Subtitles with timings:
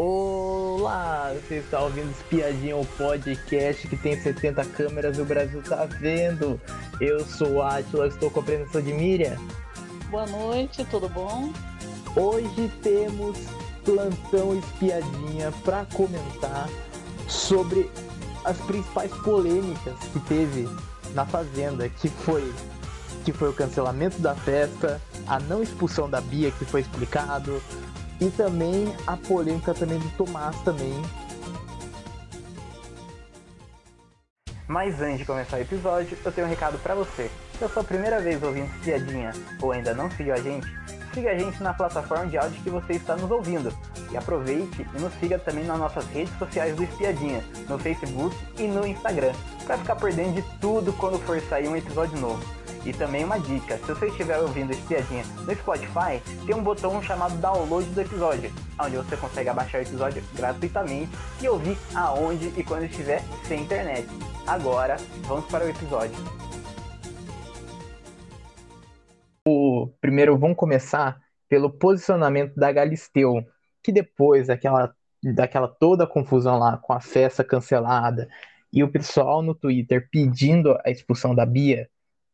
[0.00, 5.86] Olá, você está ouvindo Espiadinha, o podcast que tem 70 câmeras e o Brasil tá
[5.86, 6.60] vendo.
[7.00, 9.36] Eu sou o Atila, estou com a presença de Miriam.
[10.08, 11.52] Boa noite, tudo bom?
[12.14, 13.38] Hoje temos
[13.84, 16.68] plantão Espiadinha para comentar
[17.26, 17.90] sobre
[18.44, 20.68] as principais polêmicas que teve
[21.12, 22.54] na Fazenda, que foi
[23.24, 27.60] que foi o cancelamento da festa, a não expulsão da Bia, que foi explicado,
[28.20, 31.02] e também a polêmica também do Tomás também.
[34.66, 37.30] Mas antes de começar o episódio, eu tenho um recado para você.
[37.56, 40.66] Se é a sua primeira vez ouvindo Piadinha ou ainda não seguiu a gente,
[41.14, 43.72] siga a gente na plataforma de áudio que você está nos ouvindo.
[44.12, 48.66] E aproveite e nos siga também nas nossas redes sociais do Espiadinha, no Facebook e
[48.66, 49.32] no Instagram,
[49.64, 52.44] para ficar por dentro de tudo quando for sair um episódio novo.
[52.84, 57.02] E também uma dica, se você estiver ouvindo esse piadinha no Spotify, tem um botão
[57.02, 61.10] chamado download do episódio, onde você consegue abaixar o episódio gratuitamente
[61.42, 64.06] e ouvir aonde e quando estiver sem internet.
[64.46, 66.16] Agora, vamos para o episódio.
[69.46, 73.44] O primeiro vamos começar pelo posicionamento da Galisteu,
[73.82, 78.28] que depois daquela daquela toda confusão lá com a festa cancelada
[78.72, 81.88] e o pessoal no Twitter pedindo a expulsão da Bia,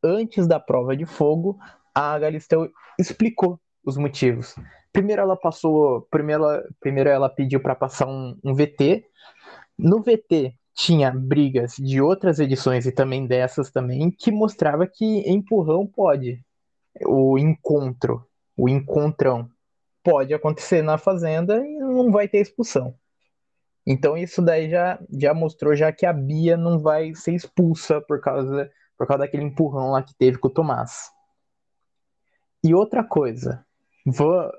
[0.05, 1.59] antes da prova de fogo,
[1.95, 4.55] a Galisteu explicou os motivos.
[4.93, 6.45] Primeiro ela passou, primeiro,
[6.79, 9.05] primeiro ela pediu para passar um, um VT.
[9.79, 15.87] No VT tinha brigas de outras edições e também dessas também que mostrava que empurrão
[15.87, 16.45] pode,
[17.07, 18.25] o encontro,
[18.57, 19.49] o encontrão
[20.03, 22.95] pode acontecer na fazenda e não vai ter expulsão.
[23.87, 28.21] Então isso daí já, já mostrou já que a Bia não vai ser expulsa por
[28.21, 31.11] causa por causa daquele empurrão lá que teve com o Tomás.
[32.63, 33.65] E outra coisa,
[34.07, 34.51] vou...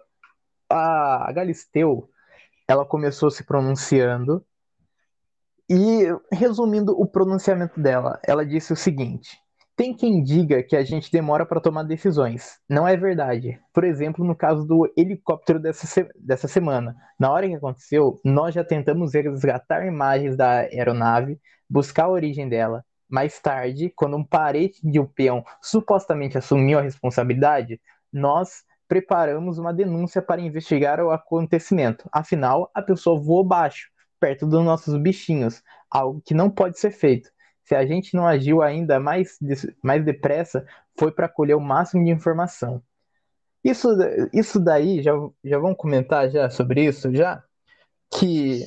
[0.70, 2.10] a Galisteu,
[2.68, 4.46] ela começou se pronunciando
[5.70, 9.40] e, resumindo o pronunciamento dela, ela disse o seguinte:
[9.76, 12.60] tem quem diga que a gente demora para tomar decisões.
[12.70, 13.60] Não é verdade.
[13.74, 16.96] Por exemplo, no caso do helicóptero dessa, se dessa semana.
[17.20, 21.40] Na hora que aconteceu, nós já tentamos resgatar imagens da aeronave,
[21.70, 26.82] buscar a origem dela, mais tarde, quando um parente de um peão supostamente assumiu a
[26.82, 27.80] responsabilidade,
[28.12, 32.08] nós preparamos uma denúncia para investigar o acontecimento.
[32.12, 33.90] Afinal, a pessoa voou baixo,
[34.20, 37.30] perto dos nossos bichinhos, algo que não pode ser feito.
[37.64, 39.38] Se a gente não agiu ainda mais,
[39.84, 40.66] mais depressa,
[40.98, 42.82] foi para colher o máximo de informação.
[43.64, 43.90] Isso,
[44.32, 45.12] isso daí, já,
[45.44, 47.44] já vamos comentar já sobre isso, já?
[48.14, 48.64] Que,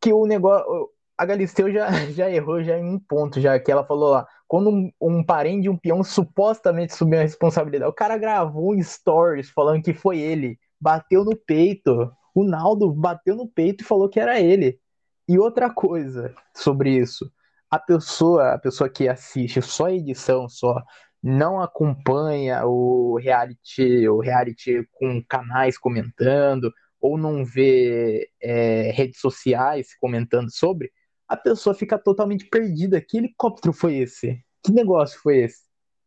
[0.00, 3.84] que o negócio a Galisteu já, já errou já em um ponto, já que ela
[3.84, 8.16] falou lá, quando um, um parente de um peão supostamente subiu a responsabilidade, o cara
[8.16, 13.84] gravou um stories falando que foi ele, bateu no peito, o Naldo bateu no peito
[13.84, 14.80] e falou que era ele.
[15.28, 17.30] E outra coisa sobre isso,
[17.70, 20.82] a pessoa, a pessoa que assiste só a edição, só
[21.22, 29.94] não acompanha o reality, o reality com canais comentando, ou não vê é, redes sociais
[30.00, 30.90] comentando sobre,
[31.30, 33.00] a pessoa fica totalmente perdida.
[33.00, 34.44] Que helicóptero foi esse?
[34.64, 35.62] Que negócio foi esse?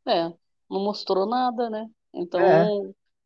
[0.05, 0.25] É,
[0.69, 1.87] não mostrou nada, né?
[2.13, 2.67] Então, é.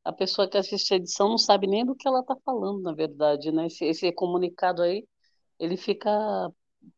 [0.04, 2.94] a pessoa que assiste a edição não sabe nem do que ela está falando, na
[2.94, 3.66] verdade, né?
[3.66, 5.08] Esse, esse comunicado aí,
[5.60, 6.12] ele fica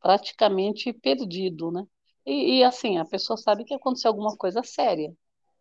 [0.01, 1.85] praticamente perdido, né?
[2.25, 5.13] E, e, assim, a pessoa sabe que aconteceu alguma coisa séria,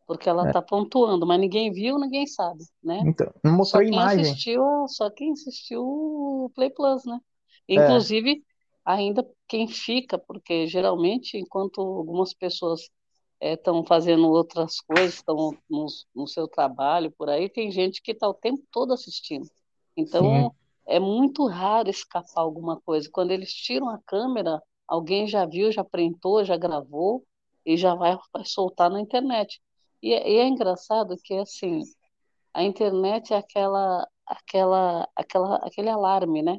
[0.05, 0.63] porque ela está é.
[0.63, 3.01] pontuando, mas ninguém viu, ninguém sabe, né?
[3.07, 4.21] Então, não mostrou só quem imagem.
[4.23, 7.21] Assistiu, só quem assistiu o Play Plus, né?
[7.69, 8.49] É.
[8.89, 12.91] Ainda quem fica, porque geralmente, enquanto algumas pessoas
[13.39, 18.01] estão eh, é, fazendo outras coisas, estão no, no, seu trabalho, por aí, tem gente
[18.01, 19.47] que está o tempo todo assistindo.
[19.95, 20.51] Então, Sim.
[20.87, 23.11] é muito raro escapar alguma coisa.
[23.13, 27.23] Quando eles tiram a câmera, alguém já viu, já printou, já gravou
[27.67, 29.61] e já vai, vai soltar na internet.
[30.03, 31.81] E, é, e é engraçado que, assim,
[32.55, 36.59] a internet é aquela, aquela, aquela, aquele alarme, né?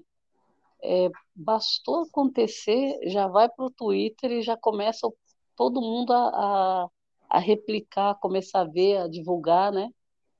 [0.81, 5.09] é, bastou acontecer, já vai para o Twitter e já começa
[5.55, 6.89] todo mundo a, a,
[7.29, 9.89] a, replicar, começar a ver, a divulgar, né?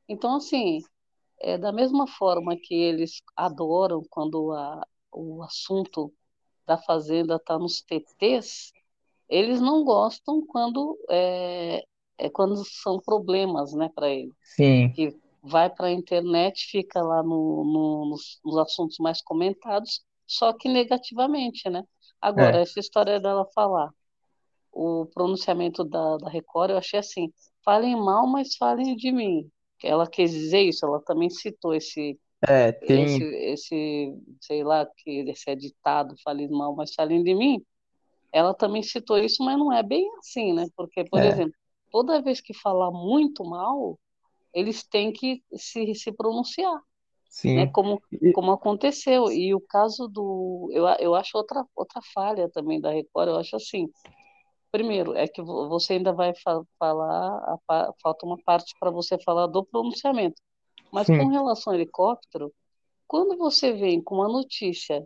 [0.09, 0.81] Então, assim,
[1.39, 6.13] é, da mesma forma que eles adoram quando a, o assunto
[6.67, 8.73] da Fazenda está nos TTs,
[9.29, 11.81] eles não gostam quando é,
[12.17, 14.33] é quando são problemas, né, para eles.
[14.41, 14.91] Sim.
[14.91, 20.53] Que vai para a internet, fica lá no, no, nos, nos assuntos mais comentados só
[20.53, 21.83] que negativamente, né?
[22.21, 22.61] Agora, é.
[22.61, 23.91] essa história dela falar
[24.71, 27.33] o pronunciamento da, da Record, eu achei assim,
[27.63, 29.49] falem mal, mas falem de mim.
[29.83, 33.25] Ela quis dizer isso, ela também citou esse, É, esse, tem.
[33.25, 37.63] esse, sei lá, que esse é ditado, fale mal, mas falem de mim,
[38.31, 40.67] ela também citou isso, mas não é bem assim, né?
[40.75, 41.55] Porque, por É, exemplo,
[41.91, 43.99] toda vez que falar muito mal,
[44.53, 46.81] eles têm que se, se pronunciar,
[47.53, 47.65] né?
[47.65, 47.71] sim.
[47.73, 49.31] Como, E- como aconteceu.
[49.31, 50.69] E o caso do.
[50.71, 53.87] Eu, eu acho outra, outra falha também da Record, eu acho assim.
[54.71, 59.17] Primeiro, é que vo- você ainda vai fa falar, a falta uma parte para você
[59.19, 60.41] falar do pronunciamento.
[60.91, 62.53] Mas com sim, relação ao helicóptero,
[63.07, 65.05] quando você vem com uma notícia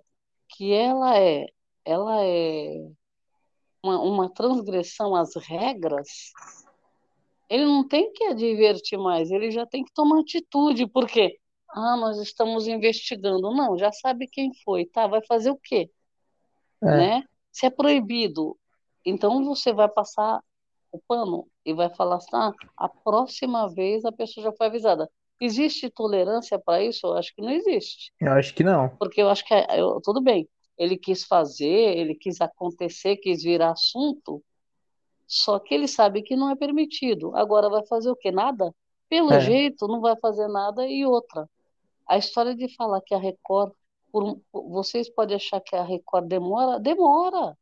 [0.50, 1.46] que ela é,
[1.86, 2.76] ela é
[3.84, 6.08] uma, uma transgressão às regras,
[7.50, 11.38] ele não tem que advertir mais, ele já tem que tomar atitude, porque,
[11.74, 13.52] ah, nós estamos investigando.
[13.56, 15.08] Não, já sabe quem foi, tá?
[15.08, 15.90] Vai fazer o quê?
[16.84, 17.24] é, Né?
[17.52, 18.58] Se é proibido,
[19.06, 20.42] então você vai passar
[20.92, 25.10] o pano e vai falar assim, ah, a próxima vez a pessoa já foi avisada.
[25.40, 27.08] Existe tolerância para isso?
[27.08, 28.12] Eu acho que não existe.
[28.20, 29.00] eu acho que não.
[29.00, 30.48] Porque eu acho que é- eu- tudo bem,
[30.78, 34.44] ele quis fazer, ele quis acontecer, quis virar assunto,
[35.28, 37.36] só que ele sabe que não é permitido.
[37.36, 38.32] Agora vai fazer o quê?
[38.32, 38.74] Nada?
[39.10, 40.88] Pelo É, jeito, não vai fazer nada.
[40.88, 41.50] E outra,
[42.14, 43.74] a história de falar que a Record,
[44.12, 46.80] por vocês podem achar que a Record demora?
[46.80, 47.58] Demora.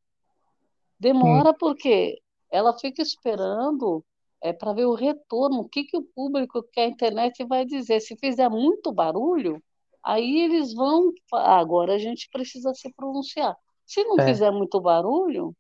[0.99, 2.21] Demora porque
[2.51, 4.03] ela fica esperando
[4.41, 7.99] é, para ver o retorno, o que, que o público, que a internet vai dizer.
[8.01, 9.61] Se fizer muito barulho,
[10.03, 11.11] aí eles vão.
[11.33, 13.55] "Ah, agora a gente precisa se pronunciar.
[13.85, 15.55] Se não é, fizer muito barulho,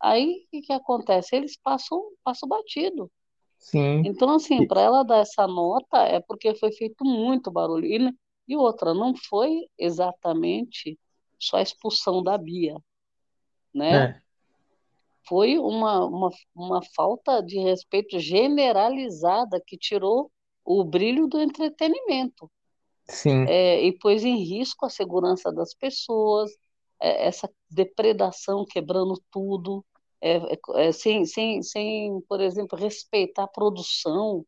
[0.00, 1.36] aí o que, que acontece?
[1.36, 3.10] Eles passam, passam batido.
[3.58, 4.04] sim.
[4.04, 7.86] Então, assim, para ela dar essa nota é porque foi feito muito barulho.
[7.86, 8.16] E, n-
[8.46, 10.98] e outra, não foi exatamente
[11.38, 12.76] só a expulsão da Bia,
[13.74, 14.04] né?
[14.04, 14.22] É,
[15.28, 20.30] foi uma, uma, uma falta de respeito generalizada que tirou
[20.64, 22.50] o brilho do entretenimento
[23.08, 23.44] sim.
[23.48, 26.50] é, e pôs em risco a segurança das pessoas,
[27.00, 29.84] é, essa depredação quebrando tudo,
[30.20, 30.40] é,
[30.76, 34.44] é, sem, sem, sem, por exemplo, respeitar a produção,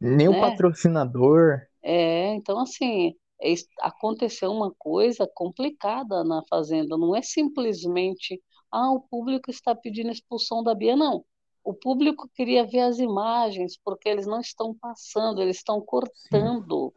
[0.00, 0.40] Nem o né?
[0.40, 1.67] patrocinador.
[1.82, 9.00] É, então, assim, é, aconteceu uma coisa complicada na Fazenda, não é simplesmente, ah, o
[9.00, 11.24] público está pedindo expulsão da Bia, não.
[11.62, 15.86] O público queria ver as imagens, porque eles não estão passando, eles estão Sim.
[15.86, 16.94] cortando.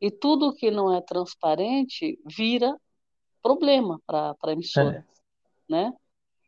[0.00, 2.76] E tudo que não é transparente vira
[3.42, 5.72] problema para a emissora, É.
[5.72, 5.92] né?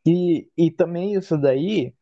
[0.06, 1.94] E, e também isso daí,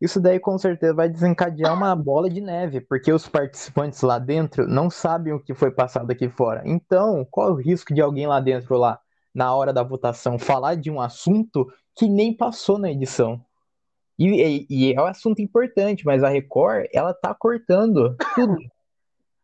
[0.00, 4.66] isso daí com certeza vai desencadear uma bola de neve, porque os participantes lá dentro
[4.66, 6.62] não sabem o que foi passado aqui fora.
[6.64, 8.98] Então, qual é o risco de alguém lá dentro, lá,
[9.34, 13.44] na hora da votação, falar de um assunto que nem passou na edição?
[14.18, 18.56] E, e, e é um assunto importante, mas a Record, ela tá cortando tudo.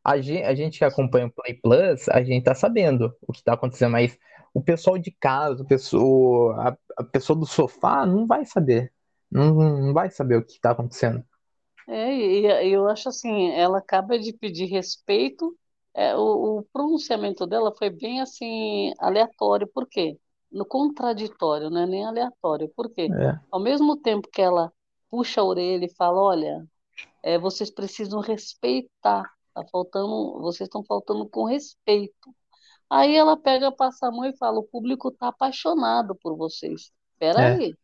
[0.03, 3.43] A gente, a gente que acompanha o Play Plus, a gente tá sabendo o que
[3.43, 4.17] tá acontecendo, mas
[4.55, 8.93] o pessoal de casa, o pessoal, a, a pessoa do sofá não vai saber.
[9.31, 11.25] Não, não vai saber o que tá acontecendo.
[11.89, 15.57] É, e, e eu acho assim, ela acaba de pedir respeito,
[15.95, 20.19] é, o, o pronunciamento dela foi bem assim, aleatório, por quê?
[20.51, 23.09] No contraditório, não é nem aleatório, por quê?
[23.13, 24.73] É, Ao mesmo tempo que ela
[25.11, 26.67] puxa a orelha e fala, olha,
[27.23, 29.25] é, vocês precisam respeitar,
[29.55, 32.35] tá faltando, vocês estão faltando com respeito.
[32.91, 36.93] Aí ela pega, passa a mão e fala, o público está apaixonado por vocês.
[37.13, 37.75] Espera é, aí,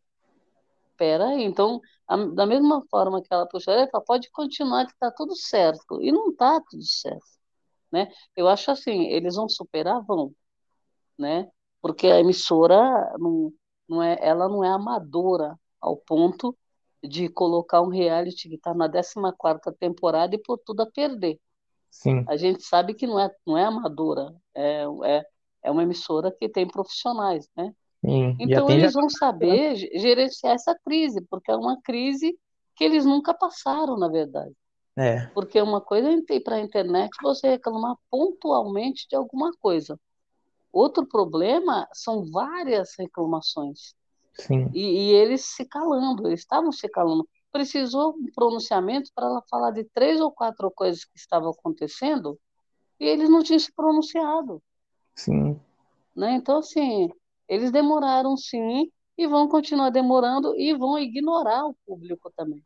[0.93, 4.93] Espera aí, então, a- da mesma forma que ela puxou, ela fala, pode continuar que
[4.93, 6.01] está tudo certo.
[6.03, 7.27] E não está tudo certo,
[7.93, 8.09] né?
[8.37, 10.35] Eu acho assim, eles vão superar, vão,
[11.19, 11.51] né?
[11.83, 12.77] Porque a emissora
[13.19, 13.53] não,
[13.89, 16.57] não é, ela não é amadora ao ponto
[17.03, 21.41] de colocar um reality que está na décima quarta temporada e por tudo a perder.
[21.91, 25.25] sim, A gente sabe que não é, não é amadora, é, é,
[25.65, 27.75] é uma emissora que tem profissionais, né?
[28.05, 28.37] Sim.
[28.39, 28.75] Então, já.
[28.75, 32.39] eles vão saber ge- gerenciar essa crise, porque é uma crise
[32.77, 34.55] que eles nunca passaram, na verdade.
[34.97, 39.99] É, Porque uma coisa é ir para a internet você reclamar pontualmente de alguma coisa.
[40.73, 43.95] Outro problema são várias reclamações.
[44.39, 47.29] sim, E, e eles se calando, eles estavam se calando.
[47.53, 52.39] Precisou um pronunciamento para ela falar de três ou quatro coisas que estavam acontecendo
[53.01, 54.63] e eles não tinham se pronunciado.
[55.15, 55.61] sim.
[56.15, 56.35] né?
[56.35, 57.09] Então, assim,
[57.53, 62.65] eles demoraram sim e vão continuar demorando e vão ignorar o público também,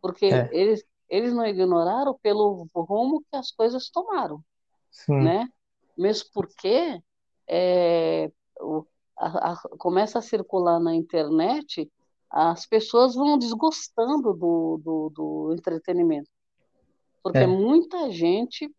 [0.00, 4.42] porque É, eles, eles não ignoraram pelo rumo que as coisas tomaram,
[4.90, 5.48] sim, né?
[5.96, 7.02] Mesmo porque
[7.48, 8.30] é,
[8.60, 8.86] o-
[9.18, 11.90] a- a- começa a circular na internet,
[12.30, 16.30] as pessoas vão desgostando do, do, do entretenimento,
[17.22, 18.70] porque é, muita gente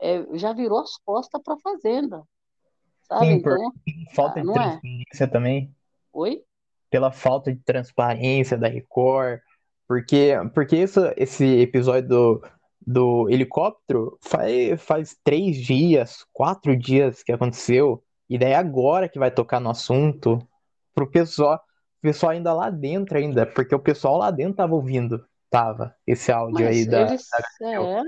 [0.00, 2.24] é, já virou as costas para a Fazenda.
[3.02, 3.26] Sabe?
[3.26, 4.52] Sim, então, por falta ah, de é?
[4.52, 5.74] transparência também.
[6.12, 6.42] Oi?
[6.90, 9.40] Pela falta de transparência da Record.
[9.86, 12.42] Porque, porque isso, esse episódio do,
[12.86, 18.02] do helicóptero faz, faz três dias, quatro dias que aconteceu.
[18.28, 20.38] E daí agora que vai tocar no assunto,
[20.94, 21.60] pro pessoal,
[22.00, 26.64] pessoal ainda lá dentro ainda, porque o pessoal lá dentro tava ouvindo, tava, esse áudio
[26.64, 27.26] Mas aí da, eles,
[27.60, 28.02] da é,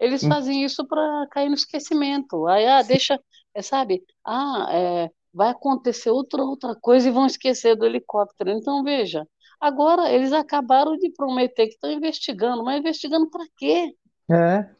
[0.00, 2.46] eles Hum, fazem isso para cair no esquecimento.
[2.46, 3.20] Aí, ah, deixa,
[3.54, 4.04] é, sabe?
[4.24, 8.50] Ah, é, vai acontecer outra outra coisa e vão esquecer do helicóptero.
[8.50, 9.26] Então, veja,
[9.60, 13.94] agora eles acabaram de prometer que estão investigando, mas investigando para quê?
[14.30, 14.74] é,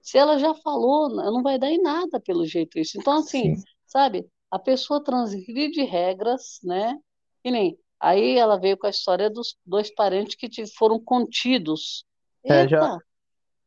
[0.00, 2.98] Se ela já falou, não vai dar em nada pelo jeito isso.
[2.98, 3.62] Então, assim, sim.
[3.86, 4.26] sabe?
[4.50, 6.98] A pessoa transgride regras, né?
[7.44, 7.78] E nem.
[8.00, 12.04] Aí ela veio com a história dos dois parentes que foram contidos.
[12.44, 12.98] É, já, Eita!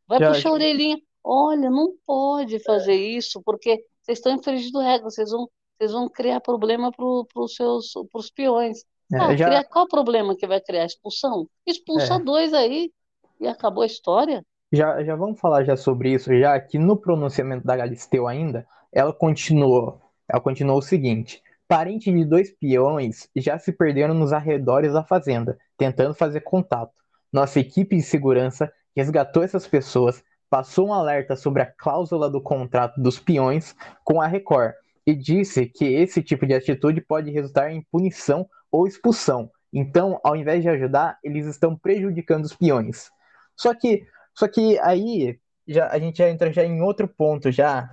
[0.08, 0.98] Vai já, puxar a orelhinha.
[1.24, 6.40] Olha, não pode fazer isso, porque vocês estão infringindo regras, vocês vão, vocês vão criar
[6.40, 8.86] problema para os seus pros peões.
[9.12, 10.86] Ah, é, já, criar, qual o problema que vai criar?
[10.86, 11.48] Expulsão?
[11.66, 12.20] Expulsa é.
[12.20, 12.92] dois aí
[13.40, 14.46] e acabou a história.
[14.72, 19.12] Já, já vamos falar já sobre isso, já que no pronunciamento da Galisteu ainda, ela
[19.12, 25.04] continuou, ela continuou o seguinte: parentes de dois peões já se perderam nos arredores da
[25.04, 26.94] fazenda, tentando fazer contato.
[27.34, 33.00] Nossa equipe de segurança resgatou essas pessoas, passou um alerta sobre a cláusula do contrato
[33.02, 34.74] dos peões com a Record
[35.06, 39.50] e disse que esse tipo de atitude pode resultar em punição ou expulsão.
[39.74, 43.10] Então, ao invés de ajudar, eles estão prejudicando os peões.
[43.56, 47.90] Só que só que aí já, a gente já entra já em outro ponto já,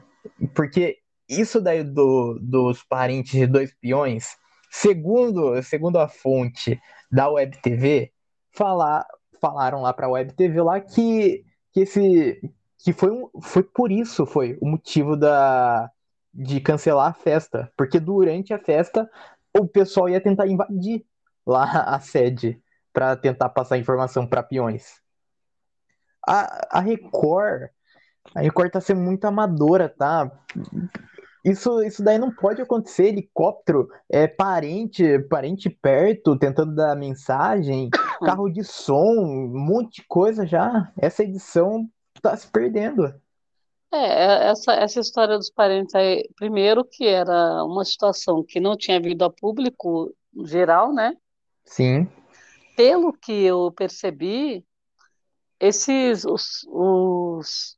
[0.54, 4.37] porque isso daí do, dos parentes de dois peões,
[4.71, 6.78] segundo, segundo a fonte
[7.11, 8.12] da Web TV,
[8.50, 9.06] falar,
[9.40, 12.40] falaram lá para a Web TV lá que, que esse
[12.78, 15.90] que foi, um, foi por isso foi o motivo da
[16.34, 19.08] de cancelar a festa, porque durante a festa
[19.56, 21.04] o pessoal ia tentar invadir
[21.46, 22.60] lá a sede
[22.92, 25.00] para tentar passar informação para peões.
[26.26, 27.68] A, a Record,
[28.34, 30.30] a Record tá sendo muito amadora, tá?
[31.44, 33.08] Isso, isso daí não pode acontecer.
[33.08, 37.90] Helicóptero, é parente, parente perto, tentando dar mensagem,
[38.22, 40.92] carro de som, um monte de coisa já.
[40.96, 41.88] Essa edição
[42.20, 43.12] tá se perdendo.
[43.92, 48.98] É, essa, essa história dos parentes aí, primeiro que era uma situação que não tinha
[48.98, 50.14] vindo a público
[50.44, 51.14] geral, né?
[51.64, 52.08] Sim,
[52.74, 54.64] Pelo que eu percebi,
[55.60, 57.76] esses os, os,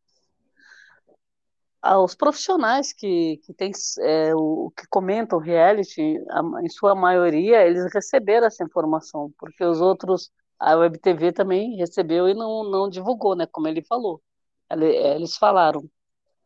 [1.84, 7.66] ah, os profissionais que, que tem, é, o, que comentam reality, a- em sua maioria,
[7.66, 12.88] eles receberam essa informação, porque os outros, a Web TV também recebeu e não, não
[12.90, 13.46] divulgou, né?
[13.46, 14.22] Como ele falou.
[14.70, 15.82] Ele- Eles falaram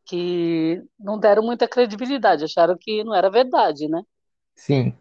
[0.06, 4.02] que não deram muita credibilidade, acharam que não era verdade, né?
[4.54, 4.94] sim,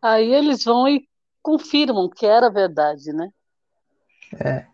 [0.00, 1.08] Aí eles vão e
[1.42, 3.28] confirmam que era verdade, né?
[4.40, 4.66] é,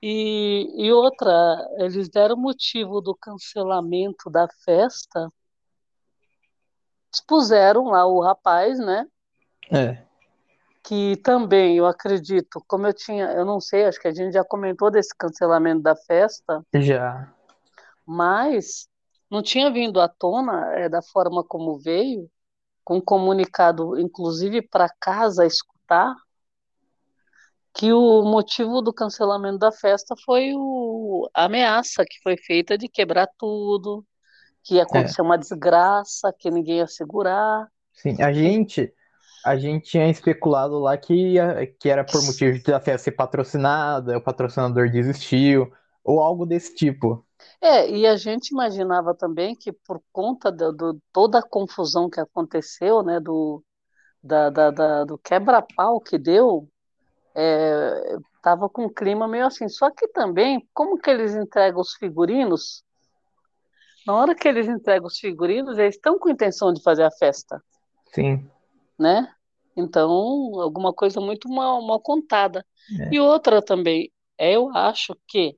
[0.00, 1.32] E, e outra,
[1.78, 5.32] eles deram motivo do cancelamento da festa,
[7.12, 9.06] expuseram lá o rapaz, né?
[9.72, 10.02] é,
[10.84, 14.44] Que também, eu acredito, como eu tinha, eu não sei, acho que a gente já
[14.44, 17.28] comentou desse cancelamento da festa, já,
[18.06, 18.88] mas
[19.30, 22.30] não tinha vindo à tona, é, da forma como veio,
[22.84, 26.14] com um comunicado, inclusive para casa escutar,
[27.74, 32.88] que o motivo do cancelamento da festa foi o, a ameaça que foi feita de
[32.88, 34.04] quebrar tudo,
[34.64, 37.68] que ia é, acontecer uma desgraça, que ninguém ia segurar.
[37.94, 38.22] sim.
[38.22, 38.92] A gente,
[39.44, 43.12] a gente tinha especulado lá que, ia- que era por motivo de a festa ser
[43.12, 45.72] patrocinada, o patrocinador desistiu,
[46.04, 47.26] ou algo desse tipo.
[47.60, 53.02] é, e a gente imaginava também que por conta do- toda a confusão que aconteceu,
[53.02, 53.62] né, do,
[54.22, 56.68] da, da, da- do quebra-pau que deu,
[57.34, 59.68] é, tava com um clima meio assim.
[59.68, 62.82] Só que também, como que eles entregam os figurinos?
[64.06, 67.62] Na hora que eles entregam os figurinos, eles estão com intenção de fazer a festa,
[68.14, 68.48] Sim,
[68.98, 69.32] né?
[69.76, 70.10] Então,
[70.60, 72.64] alguma coisa muito mal, mal contada.
[73.00, 75.56] é, E outra também, eu acho que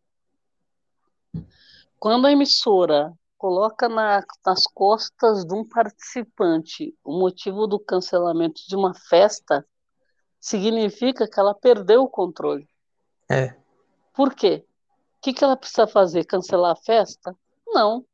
[1.98, 8.76] quando a emissora coloca na- nas costas de um participante o motivo do cancelamento de
[8.76, 9.66] uma festa,
[10.40, 12.66] significa que ela perdeu o controle.
[13.30, 13.54] é,
[14.14, 14.64] Por quê?
[15.18, 16.24] O que que ela precisa fazer?
[16.24, 17.36] Cancelar a festa?
[17.68, 18.04] Não.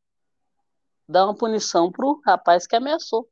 [1.08, 3.28] Dar uma punição pro rapaz que ameaçou.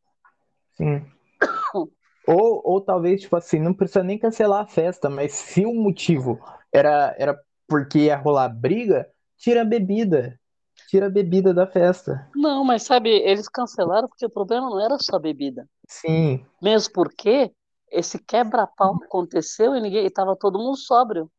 [0.76, 1.04] sim.
[2.26, 6.40] Ou, ou talvez, tipo assim, não precisa nem cancelar a festa, mas se o motivo
[6.72, 10.40] era, era porque ia rolar briga, tira a bebida.
[10.88, 12.26] tira a bebida da festa.
[12.34, 15.68] Não, mas sabe, eles cancelaram porque o problema não era só a bebida.
[15.86, 16.46] Sim.
[16.62, 17.52] Mesmo porque
[17.94, 21.30] esse quebra-pau aconteceu e ninguém estava todo mundo sóbrio.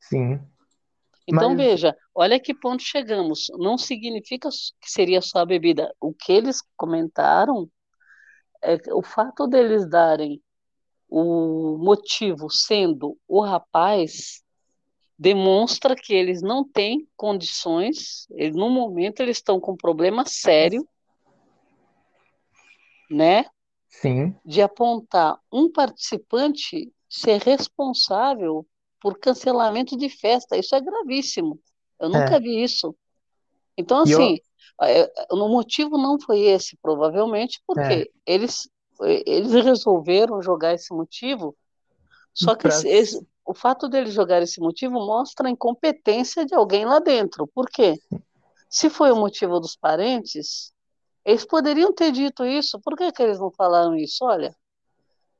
[0.00, 0.40] Sim.
[1.26, 3.48] Então Mas- veja, olha que ponto chegamos.
[3.58, 4.48] Não significa
[4.80, 5.94] que seria só a bebida.
[6.00, 7.70] O que eles comentaram
[8.62, 10.42] é que o fato deles darem
[11.08, 14.42] o motivo sendo o rapaz
[15.18, 20.86] demonstra que eles não têm condições, no momento eles estão com um problema sério,
[23.10, 23.46] né,
[24.00, 24.34] Sim.
[24.44, 28.66] de apontar um participante ser responsável
[29.00, 30.56] por cancelamento de festa.
[30.56, 31.58] Isso é gravíssimo.
[31.98, 32.40] Eu nunca É.
[32.40, 32.94] vi isso.
[33.76, 34.38] Então, E eu- assim,
[34.82, 38.06] é, o motivo não foi esse, provavelmente, porque É.
[38.26, 38.68] eles,
[39.00, 41.56] eles resolveram jogar esse motivo,
[42.34, 46.84] só que Pra- esse- o fato deles jogar esse motivo mostra a incompetência de alguém
[46.84, 47.46] lá dentro.
[47.48, 47.98] Por quê?
[48.68, 50.72] Se foi o motivo dos parentes,
[51.24, 52.80] eles poderiam ter dito isso.
[52.80, 54.24] Por que, que eles não falaram isso?
[54.24, 54.54] Olha,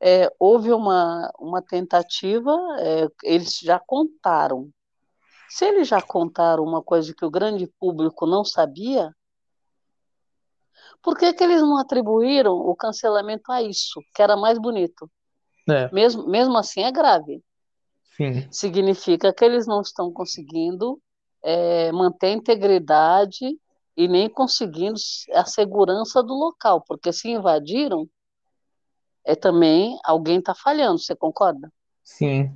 [0.01, 4.71] é, houve uma, uma tentativa, é, eles já contaram.
[5.49, 9.15] Se eles já contaram uma coisa que o grande público não sabia,
[11.03, 15.11] por que, que eles não atribuíram o cancelamento a isso, que era mais bonito?
[15.71, 17.43] É, Mesmo, mesmo assim, é grave.
[18.17, 18.49] sim.
[18.51, 21.01] Significa que eles não estão conseguindo
[21.43, 23.59] é, manter a integridade
[23.99, 24.95] e nem conseguindo
[25.35, 28.09] a segurança do local, porque se invadiram,
[29.27, 31.69] é também alguém está falhando, você concorda?
[32.05, 32.55] Sim.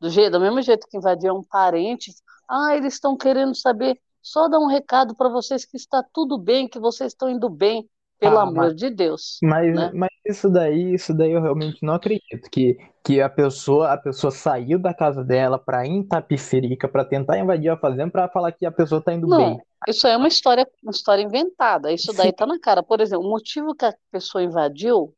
[0.00, 2.12] Do, jeito, do mesmo jeito que invadiram um parente,
[2.48, 6.66] ah, eles estão querendo saber, só dar um recado para vocês que está tudo bem,
[6.66, 7.88] que vocês estão indo bem,
[8.18, 9.38] pelo Ah, amor mas- de Deus.
[9.40, 9.92] Mas, né?
[9.94, 14.32] mas isso daí, isso daí eu realmente não acredito que, que a pessoa, a pessoa
[14.32, 18.50] saiu da casa dela para ir em Tapicerica para tentar invadir a fazenda para falar
[18.50, 19.62] que a pessoa tá indo Não, bem.
[19.88, 21.92] Isso é uma história, uma história inventada.
[21.92, 22.34] Isso daí Sim.
[22.34, 22.82] tá na cara.
[22.82, 25.14] Por exemplo, o motivo que a pessoa invadiu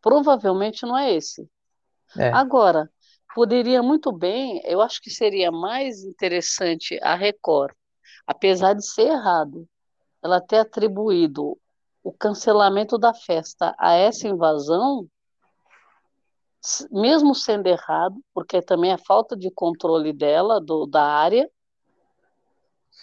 [0.00, 1.48] provavelmente não é esse.
[2.18, 2.90] É, Agora,
[3.34, 7.74] poderia muito bem, eu acho que seria mais interessante a Record,
[8.26, 9.66] apesar de ser errado,
[10.22, 11.58] ela ter atribuído
[12.02, 15.06] o cancelamento da festa a essa invasão,
[16.90, 21.48] mesmo sendo errado, porque também é falta de controle dela, do, da área,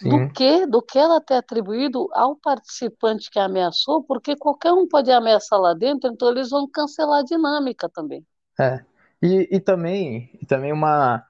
[0.04, 0.28] do sim.
[0.28, 5.60] que, do que ela ter atribuído ao participante que ameaçou, porque qualquer um pode ameaçar
[5.60, 8.26] lá dentro, então eles vão cancelar a dinâmica também.
[8.58, 8.84] É.
[9.22, 11.24] E, e também, e também uma,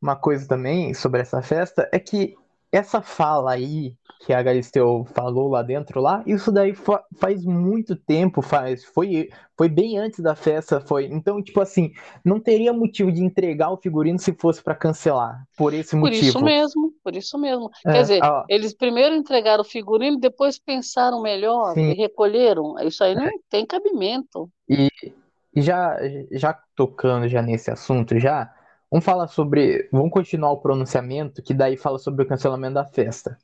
[0.00, 2.34] uma coisa também sobre essa festa é que
[2.72, 3.94] essa fala aí
[4.26, 9.28] que a Galisteu falou lá dentro lá, isso daí fa- faz muito tempo, faz, foi,
[9.56, 11.04] foi bem antes da festa, foi.
[11.06, 11.92] Então, tipo assim,
[12.24, 16.24] não teria motivo de entregar o figurino se fosse para cancelar, por esse Por isso
[16.24, 16.44] motivo.
[16.44, 17.70] mesmo, por isso mesmo.
[17.86, 21.90] É, Quer dizer, ó, eles primeiro entregaram o figurino, depois pensaram melhor sim.
[21.90, 22.74] e recolheram.
[22.80, 24.50] Isso aí não tem cabimento.
[24.68, 24.90] E,
[25.54, 25.96] e já,
[26.32, 28.52] já tocando já nesse assunto, já,
[28.90, 29.88] vamos falar sobre.
[29.92, 33.38] Vamos continuar o pronunciamento, que daí fala sobre o cancelamento da festa.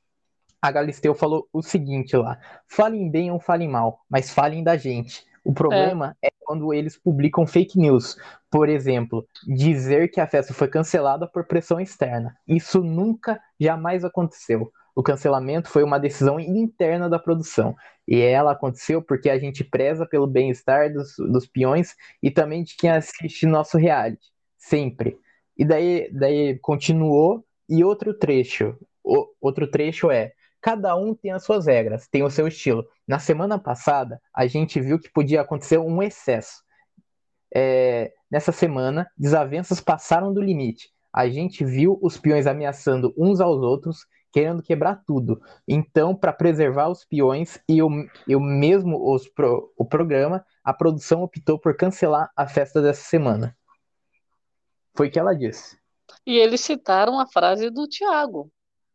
[0.60, 5.24] A Galisteu falou o seguinte lá: falem bem ou falem mal, mas falem da gente.
[5.44, 8.16] O problema é quando eles publicam fake news.
[8.50, 12.36] Por exemplo, dizer que a festa foi cancelada por pressão externa.
[12.46, 14.70] Isso nunca, jamais aconteceu.
[14.94, 17.74] O cancelamento foi uma decisão interna da produção.
[18.06, 22.76] E ela aconteceu porque a gente preza pelo bem-estar dos, dos peões e também de
[22.76, 24.26] quem assiste nosso reality.
[24.58, 25.18] Sempre.
[25.62, 27.44] E daí, daí continuou.
[27.68, 28.76] E outro trecho.
[29.04, 30.32] O, outro trecho é.
[30.60, 32.84] Cada um tem as suas regras, tem o seu estilo.
[33.06, 36.64] Na semana passada, a gente viu que podia acontecer um excesso.
[37.54, 40.90] É, nessa semana, desavenças passaram do limite.
[41.12, 45.40] A gente viu os peões ameaçando uns aos outros, querendo quebrar tudo.
[45.68, 47.88] Então, para preservar os peões e o,
[48.26, 53.04] e o mesmo os pro, o programa, a produção optou por cancelar a festa dessa
[53.04, 53.56] semana.
[54.94, 55.76] Foi o que ela disse.
[56.26, 58.50] E eles citaram a frase do Tiago,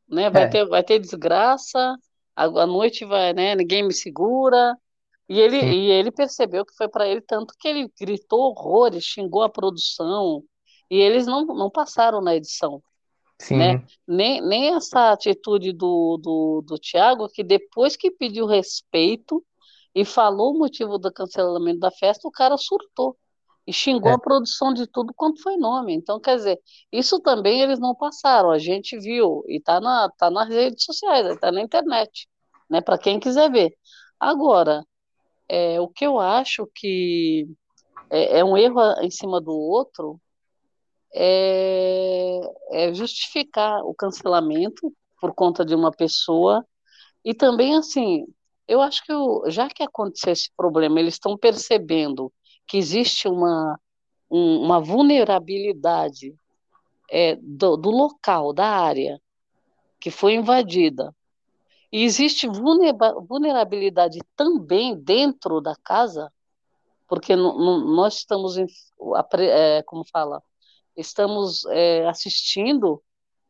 [0.09, 0.29] né?
[0.29, 0.47] Vai É.
[0.47, 1.97] ter, vai ter desgraça,
[2.35, 3.55] a, noite vai, né?
[3.55, 4.77] Ninguém me segura.
[5.29, 5.67] E ele, Sim.
[5.67, 10.43] e ele percebeu que foi para ele tanto que ele gritou horrores, xingou a produção,
[10.89, 12.81] e eles não, não passaram na edição.
[13.39, 13.85] Sim, né?
[14.07, 19.43] Nem, nem essa atitude do, do, do Tiago, que depois que pediu respeito
[19.95, 23.17] e falou o motivo do cancelamento da festa, o cara surtou
[23.67, 24.15] e xingou É.
[24.15, 25.93] a produção de tudo quanto foi nome.
[25.95, 26.59] Então, quer dizer,
[26.91, 31.27] isso também eles não passaram, a gente viu, e tá, na, tá nas redes sociais,
[31.27, 32.27] está na internet,
[32.69, 32.81] né?
[32.81, 33.75] Para quem quiser ver.
[34.19, 34.83] Agora,
[35.49, 37.47] é, o que eu acho que
[38.11, 40.19] é, é um erro em cima do outro
[41.13, 42.39] é,
[42.71, 46.65] é justificar o cancelamento por conta de uma pessoa
[47.25, 48.25] E também, assim,
[48.67, 52.33] eu acho que o, já que aconteceu esse problema, eles estão percebendo
[52.67, 53.79] que existe uma,
[54.29, 56.35] um, uma vulnerabilidade
[57.09, 59.21] é, do, do local, da área
[59.99, 61.15] que foi invadida.
[61.91, 66.31] E existe vulnerabilidade também dentro da casa,
[67.07, 68.67] porque nós estamos, em,
[69.39, 70.43] é, como fala,
[70.95, 73.01] estamos é, assistindo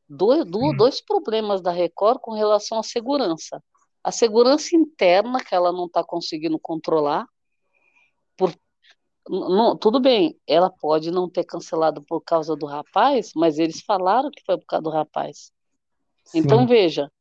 [0.08, 0.46] dois,
[0.78, 3.62] dois problemas da Record com relação à segurança.
[4.04, 7.28] A segurança interna, que ela não está conseguindo controlar,
[8.38, 8.54] por,
[9.30, 14.32] não, tudo bem, ela pode não ter cancelado por causa do rapaz, mas eles falaram
[14.32, 15.52] que foi por causa do rapaz.
[16.24, 16.40] Sim.
[16.40, 17.12] Então, veja,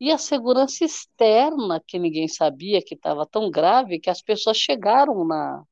[0.00, 5.24] e a segurança externa, que ninguém sabia que estava tão grave, que as pessoas chegaram
[5.24, 5.62] na,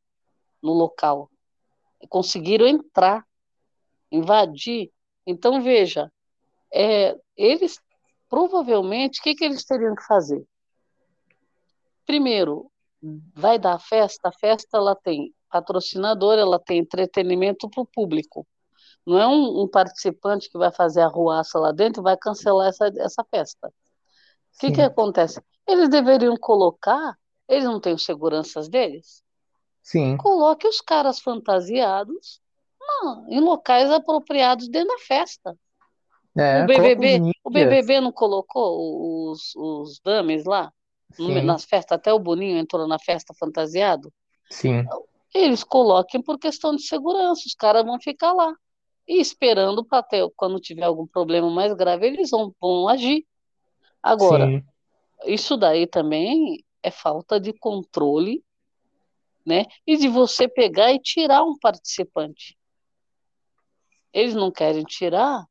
[0.63, 1.31] no local,
[2.09, 3.25] conseguiram entrar,
[4.11, 4.91] invadir.
[5.27, 6.11] Então, veja,
[6.73, 7.81] é, eles
[8.29, 10.45] provavelmente, o que, que eles teriam que fazer?
[12.05, 12.71] Primeiro,
[13.35, 18.47] vai dar festa, a festa ela tem patrocinador, ela tem entretenimento para o público.
[19.07, 22.69] Não é um, um, participante que vai fazer a ruaça lá dentro e vai cancelar
[22.69, 23.69] essa, essa festa.
[23.69, 25.41] O que, que acontece?
[25.67, 27.17] Eles deveriam colocar,
[27.49, 29.23] eles não têm seguranças deles?
[29.83, 30.17] Sim.
[30.17, 32.41] Coloque os caras fantasiados
[32.81, 35.57] não, em locais apropriados dentro da festa.
[36.37, 40.71] É, o BBB, o BBB não colocou os, os dames lá
[41.15, 41.41] Sim.
[41.43, 44.13] nas festas, até o Boninho entrou na festa fantasiado.
[44.51, 44.85] Sim.
[45.35, 48.55] Eles coloquem por questão de segurança, os caras vão ficar lá
[49.07, 53.25] e esperando para ter, quando tiver algum problema mais grave, eles vão, vão agir.
[54.03, 54.65] Agora, Sim.
[55.27, 58.45] isso daí também é falta de controle,
[59.45, 59.67] né?
[59.87, 62.59] E de você pegar e tirar um participante.
[64.13, 65.47] Eles não querem tirar,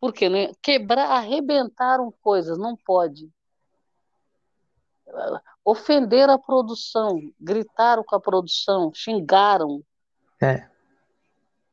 [0.00, 3.30] porque né, quebrar, arrebentaram coisas, não pode.
[5.70, 9.84] Ofenderam a produção, gritaram com a produção, xingaram.
[10.40, 10.66] É.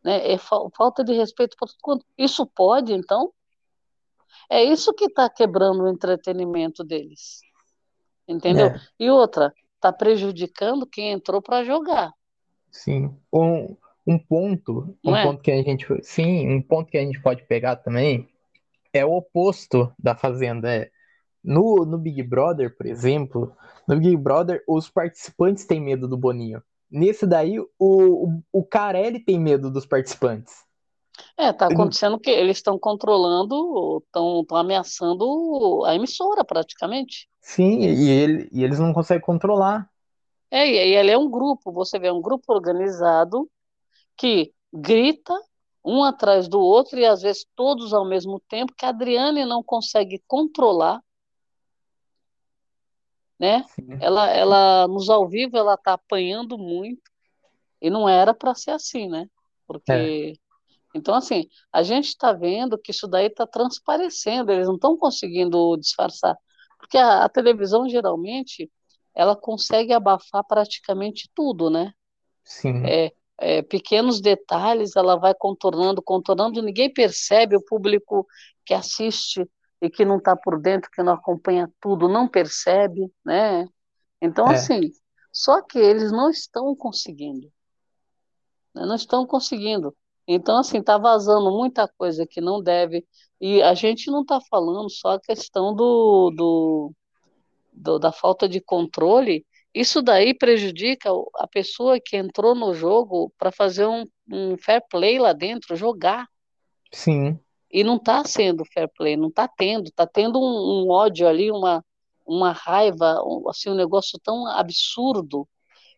[0.04, 0.34] Né?
[0.34, 2.04] É fa falta de respeito por tudo.
[2.18, 3.32] Isso pode, então?
[4.50, 7.40] É isso que está quebrando o entretenimento deles.
[8.28, 8.68] Entendeu?
[8.68, 8.82] É.
[9.00, 12.12] E outra, está prejudicando quem entrou para jogar.
[12.70, 13.18] Sim.
[13.32, 15.24] Um, um ponto, um é?
[15.24, 18.28] ponto que a gente, sim, um ponto que a gente pode pegar também
[18.92, 20.70] é o oposto da Fazenda.
[20.70, 20.92] É,
[21.46, 23.56] no, no Big Brother, por exemplo,
[23.88, 26.62] no Big Brother, os participantes têm medo do Boninho.
[26.90, 30.66] Nesse daí, o, o, o Carelli tem medo dos participantes.
[31.38, 37.28] É, tá acontecendo que eles estão controlando, estão ameaçando a emissora praticamente.
[37.42, 39.90] Sim, e, ele, e eles não conseguem controlar.
[40.50, 43.50] É, e ele é um grupo, você vê, um grupo organizado
[44.18, 45.34] que grita
[45.84, 49.64] um atrás do outro e às vezes todos ao mesmo tempo, que a Adriane não
[49.64, 51.02] consegue controlar,
[53.40, 53.64] né?
[54.00, 57.12] Ela, ela nos ao vivo ela tá apanhando muito
[57.82, 59.28] e não era para ser assim, né?
[59.68, 60.46] Porque é.
[60.96, 65.76] Então, assim, a gente está vendo que isso daí está transparecendo, eles não estão conseguindo
[65.76, 66.38] disfarçar.
[66.80, 68.72] Porque a, a, televisão, geralmente,
[69.14, 71.92] ela consegue abafar praticamente tudo, né?
[72.46, 72.86] Sim.
[72.86, 78.26] É, é, pequenos detalhes, ela vai contornando, contornando, ninguém percebe, o público
[78.66, 79.46] que assiste
[79.82, 83.68] e que não está por dentro, que não acompanha tudo, não percebe, né?
[84.22, 84.56] Então, é.
[84.56, 84.92] assim,
[85.32, 87.52] só que eles não estão conseguindo.
[88.74, 88.86] Né?
[88.86, 89.96] Não estão conseguindo.
[90.28, 93.06] Então, assim, está vazando muita coisa que não deve.
[93.40, 96.94] E a gente não está falando só a questão do, do,
[97.72, 99.46] do, da falta de controle.
[99.74, 105.20] Isso daí prejudica a pessoa que entrou no jogo para fazer um, um fair play
[105.20, 106.28] lá dentro, jogar.
[106.92, 107.38] Sim.
[107.76, 111.52] E não está sendo fair play, não está tendo, está tendo um, um, ódio ali,
[111.52, 111.84] uma,
[112.26, 115.46] uma raiva, um, assim, um negócio tão absurdo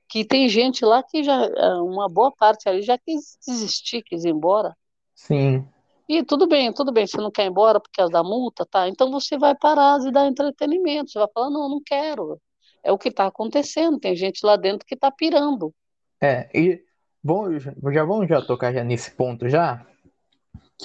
[0.10, 4.26] que tem gente lá que já, é, uma boa parte ali já quis desistir, quis
[4.26, 4.76] ir embora.
[5.14, 5.68] Sim.
[6.10, 8.90] E tudo bem, tudo bem, você não quer ir embora por causa da multa, tá?
[8.90, 12.42] Então você vai parar de dar entretenimento, você vai falar, não, não quero.
[12.84, 15.72] É o que está acontecendo, tem gente lá dentro que está pirando.
[16.20, 16.82] É, e
[17.24, 19.86] bom, já vamos já tocar já nesse ponto já,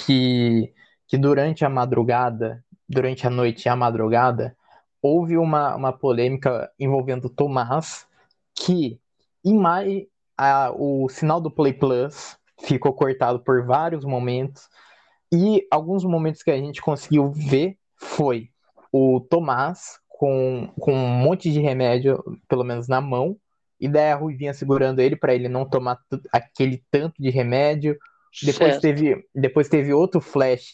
[0.05, 0.72] que,
[1.12, 4.57] que durante a madrugada, durante a noite e a madrugada,
[5.03, 8.07] houve uma, uma polêmica envolvendo Tomás,
[8.55, 8.98] que
[9.44, 10.07] em maio,
[10.38, 14.70] a, o sinal do Play Plus ficou cortado por vários momentos.
[15.31, 18.48] E alguns momentos que a gente conseguiu ver foi
[18.90, 23.37] o Tomás com, com um monte de remédio, pelo menos na mão,
[23.79, 25.98] e daí a Ruivinha segurando ele para ele não tomar
[26.33, 27.98] aquele tanto de remédio.
[28.42, 30.72] Depois teve, depois teve outro flash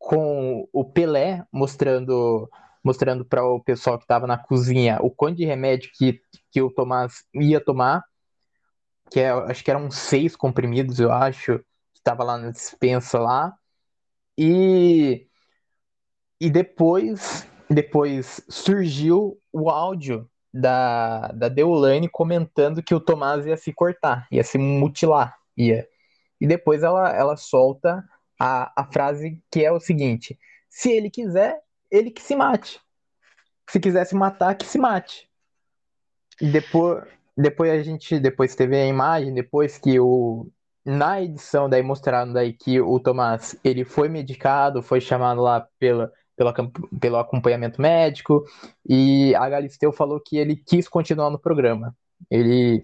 [0.00, 2.50] com o Pelé mostrando
[2.82, 6.70] mostrando para o pessoal que estava na cozinha o quanto de remédio que, que o
[6.70, 8.02] Tomás ia tomar,
[9.10, 13.54] que é, acho que eram seis comprimidos, eu acho, que estava lá na dispensa lá.
[14.38, 15.28] E,
[16.40, 23.74] e depois, depois surgiu o áudio da, da Deolane comentando que o Tomás ia se
[23.74, 25.86] cortar, ia se mutilar, ia.
[26.40, 28.02] E depois ela, ela solta
[28.40, 30.38] a, a frase que é o seguinte:
[30.70, 32.80] se ele quiser, ele que se mate.
[33.68, 35.28] Se quiser se matar, que se mate.
[36.40, 37.04] E depois,
[37.36, 40.50] depois a gente depois teve a imagem, depois que o
[40.82, 46.10] na edição daí mostraram daí que o Tomás ele foi medicado, foi chamado lá pela,
[46.34, 46.54] pela
[46.98, 48.44] pelo acompanhamento médico
[48.88, 51.94] e a Galisteu falou que ele quis continuar no programa.
[52.30, 52.82] Ele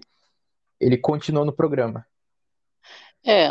[0.79, 2.05] ele continuou no programa.
[3.25, 3.49] É,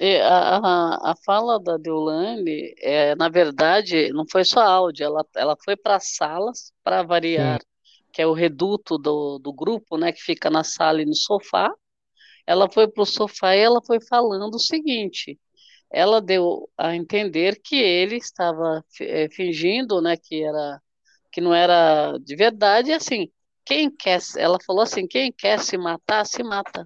[0.00, 5.56] a, a, a fala da Deolane, é, na verdade, não foi só áudio, ela, ela
[5.62, 8.04] foi para as salas, para variar, Sim.
[8.12, 11.70] que é o reduto do, do grupo, né, que fica na sala e no sofá.
[12.46, 15.38] Ela foi para o sofá e ela foi falando o seguinte:
[15.90, 20.80] ela deu a entender que ele estava é, fingindo, né, que era
[21.30, 23.30] que não era de verdade, e assim,
[23.64, 26.84] quem quer, ela falou assim, quem quer se matar, se mata.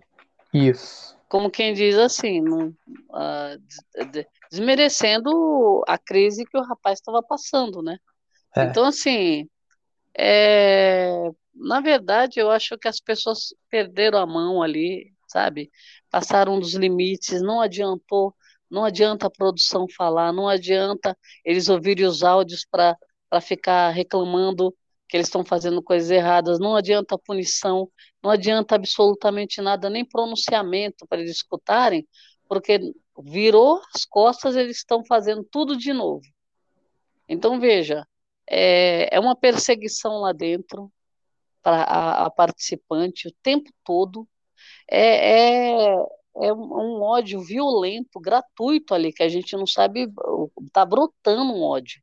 [0.55, 4.15] Isso como quem diz assim, não, uh,
[4.51, 7.99] desmerecendo a crise que o rapaz estava passando, né?
[8.57, 8.65] É.
[8.65, 9.49] Então, assim,
[10.17, 15.71] é, na verdade, eu acho que as pessoas perderam a mão ali, sabe?
[16.11, 18.35] Passaram dos limites, não adiantou,
[18.71, 22.97] não adianta a produção falar, não adianta eles ouvirem os áudios para
[23.41, 24.75] ficar reclamando
[25.09, 27.89] que eles estão fazendo coisas erradas, não adianta punição,
[28.27, 32.05] não adianta absolutamente nada, nem pronunciamento para eles escutarem,
[32.49, 36.27] porque virou as costas, eles estão fazendo tudo de novo.
[37.29, 38.05] Então, veja,
[38.49, 40.93] é, é uma perseguição lá dentro
[41.63, 44.29] para a, a, participante o tempo todo,
[44.91, 45.97] é, é,
[46.43, 50.09] é um ódio violento, gratuito ali, que a gente não sabe,
[50.67, 52.03] está brotando um ódio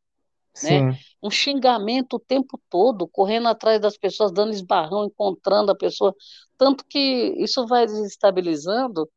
[0.62, 0.98] né?
[1.22, 6.14] Um xingamento o tempo todo, correndo atrás das pessoas, dando esbarrão, encontrando a pessoa,
[6.58, 9.10] tanto que isso vai desestabilizando.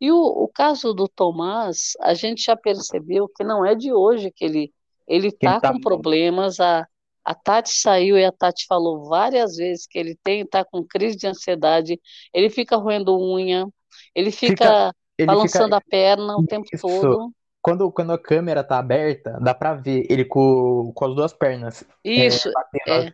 [0.00, 4.32] E o, o caso do Tomás, a gente já percebeu que não é de hoje
[4.34, 4.72] que ele
[5.06, 6.60] ele está tá com problemas.
[6.60, 6.86] A,
[7.24, 11.16] a Tati saiu e a Tati falou várias vezes que ele tem está com crise
[11.16, 12.00] de ansiedade.
[12.32, 13.66] Ele fica roendo unha,
[14.14, 15.76] ele fica, fica ele balançando fica...
[15.76, 16.86] a perna o tempo Isso.
[16.86, 21.32] todo quando, quando a câmera tá aberta, dá pra ver ele com, com as duas
[21.32, 21.84] pernas.
[22.04, 22.50] É, Isso,
[22.86, 23.12] é, é.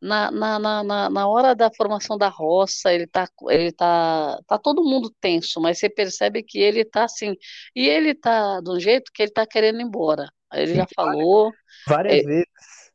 [0.00, 4.82] Na, na, na, na hora da formação da roça, ele tá, ele tá, tá todo
[4.82, 7.36] mundo tenso, mas você percebe que ele tá assim,
[7.76, 10.26] e ele tá de um jeito que ele tá querendo ir embora.
[10.52, 11.52] Ele Sim, já falou.
[11.86, 12.46] Várias é, vezes.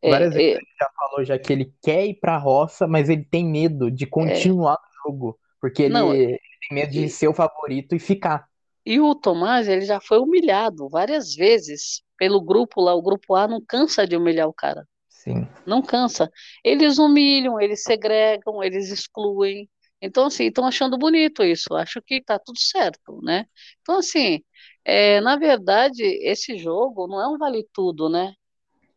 [0.01, 3.07] É, várias é, vezes ele já falou já que ele quer ir pra roça, mas
[3.07, 5.39] ele tem medo de continuar no jogo.
[5.61, 8.47] Porque ele, não, ele tem medo de ser o favorito e ficar.
[8.85, 12.93] E o Tomás, ele já foi humilhado várias vezes pelo grupo lá.
[12.93, 14.87] O grupo A não cansa de humilhar o cara.
[15.09, 15.47] Sim.
[15.65, 16.31] Não cansa.
[16.63, 19.67] Eles humilham, eles segregam, eles excluem.
[19.99, 21.73] Então, assim, estão achando bonito isso.
[21.73, 23.47] Acho que está tudo certo, né?
[23.81, 24.43] Então, assim,
[24.83, 28.35] é, na verdade, esse jogo não é um vale tudo, né?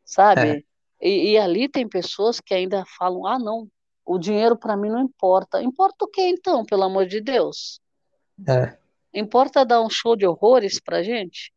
[0.04, 0.48] Sabe?
[0.50, 0.62] É.
[1.00, 3.66] E, e ali tem pessoas que ainda falam: ah, não,
[4.04, 5.62] o dinheiro para mim não importa.
[5.62, 7.80] Importa o que então, pelo amor de Deus?
[8.46, 8.76] É.
[9.18, 11.52] Importa dar um show de horrores pra gente?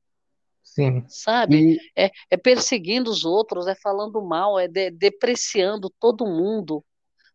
[0.63, 1.03] Sim.
[1.07, 1.73] Sabe?
[1.73, 1.79] E...
[1.95, 6.83] É, é perseguindo os outros, é falando mal, é de, depreciando todo mundo,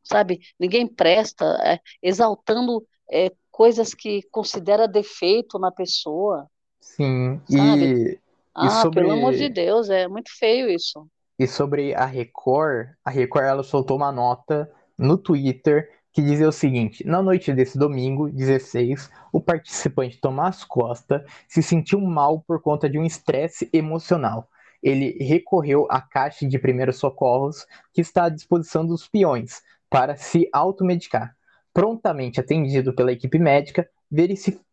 [0.02, 0.40] sabe?
[0.58, 6.46] Ninguém presta, é, exaltando é, coisas que considera defeito na pessoa.
[6.80, 7.40] Sim.
[7.48, 8.12] Sabe?
[8.12, 8.20] E,
[8.54, 9.00] ah, e sobre...
[9.00, 11.06] pelo amor de Deus, é muito feio isso.
[11.38, 16.52] E sobre a Record, a Record ela soltou uma nota no Twitter que dizia o
[16.52, 22.88] seguinte: na noite desse domingo, 16, o participante Tomás Costa se sentiu mal por conta
[22.88, 24.48] de um estresse emocional.
[24.82, 30.48] Ele recorreu à caixa de primeiros socorros que está à disposição dos peões para se
[30.54, 31.36] automedicar.
[31.74, 33.86] Prontamente atendido pela equipe médica,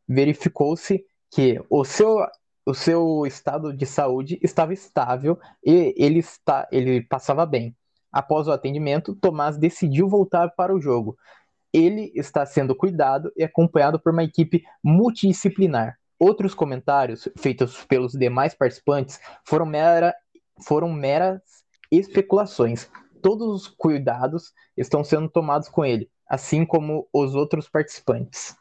[0.07, 2.25] verificou-se que o seu,
[2.65, 7.75] o seu estado de saúde estava estável e ele, está, ele passava bem.
[8.13, 11.17] Após o atendimento, Tomás decidiu voltar para o jogo.
[11.73, 15.97] Ele está sendo cuidado e acompanhado por uma equipe multidisciplinar.
[16.19, 20.13] Outros comentários feitos pelos demais participantes foram, mera,
[20.65, 21.41] foram meras
[21.91, 22.87] especulações.
[23.21, 28.55] Todos os cuidados estão sendo tomados com ele, assim como os outros participantes.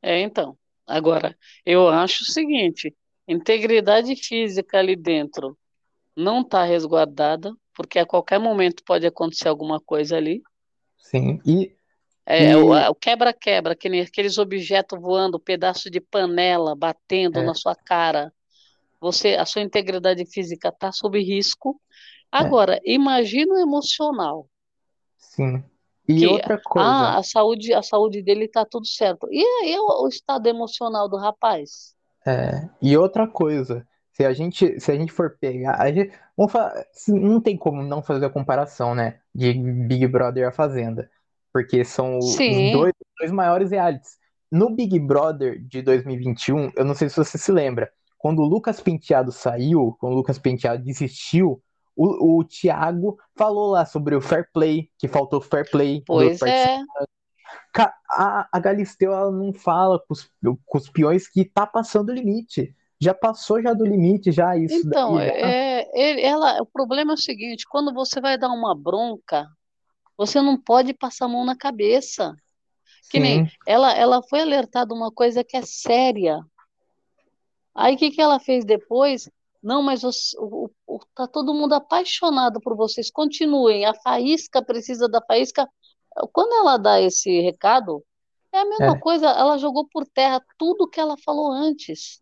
[0.00, 0.56] É, então.
[0.86, 2.94] Agora, eu acho o seguinte:
[3.26, 5.56] integridade física ali dentro
[6.16, 10.42] não está resguardada, porque a qualquer momento pode acontecer alguma coisa ali.
[10.98, 11.74] Sim, e.
[12.24, 12.54] É, e...
[12.54, 17.44] o quebra-quebra, que nem aqueles objetos voando, pedaço de panela batendo é.
[17.44, 18.32] na sua cara.
[19.00, 21.80] Você, a sua integridade física está sob risco.
[22.32, 22.38] É.
[22.38, 22.92] Agora, é.
[22.92, 24.48] imagina o emocional.
[25.18, 25.64] Sim.
[26.08, 26.88] E que, outra coisa.
[26.88, 29.26] Ah, a saúde, a saúde dele está tudo certo.
[29.30, 31.94] E aí o, o estado emocional do rapaz?
[32.26, 36.52] É, e outra coisa, se a gente, se a gente for pegar, a gente, vamos
[36.52, 41.10] falar, não tem como não fazer a comparação, né, de Big Brother e a Fazenda,
[41.52, 44.18] porque são os dois, dois maiores realities.
[44.50, 48.80] No Big Brother de 2021, eu não sei se você se lembra, quando o Lucas
[48.80, 51.62] Penteado saiu, quando o Lucas Penteado desistiu,
[51.96, 56.02] o, o Thiago falou lá sobre o fair play, que faltou fair play.
[56.06, 56.78] Pois é.
[58.10, 60.30] A, a Galisteu ela não fala com os,
[60.66, 62.74] com os peões que tá passando o limite.
[63.02, 64.76] Já passou já do limite, já isso.
[64.76, 69.48] Então, daí, é, ela, o problema é o seguinte: quando você vai dar uma bronca,
[70.16, 72.32] você não pode passar a mão na cabeça.
[73.10, 73.22] Que Sim.
[73.24, 76.38] nem ela, ela foi alertada uma coisa que é séria.
[77.74, 79.28] Aí o que, que ela fez depois?
[79.60, 83.10] Não, mas os, o, o, tá todo mundo apaixonado por vocês.
[83.10, 83.84] Continuem.
[83.84, 85.68] A Faísca precisa da Faísca.
[86.32, 88.04] Quando ela dá esse recado,
[88.52, 89.00] é a mesma é.
[89.00, 89.26] coisa.
[89.26, 92.21] Ela jogou por terra tudo que ela falou antes.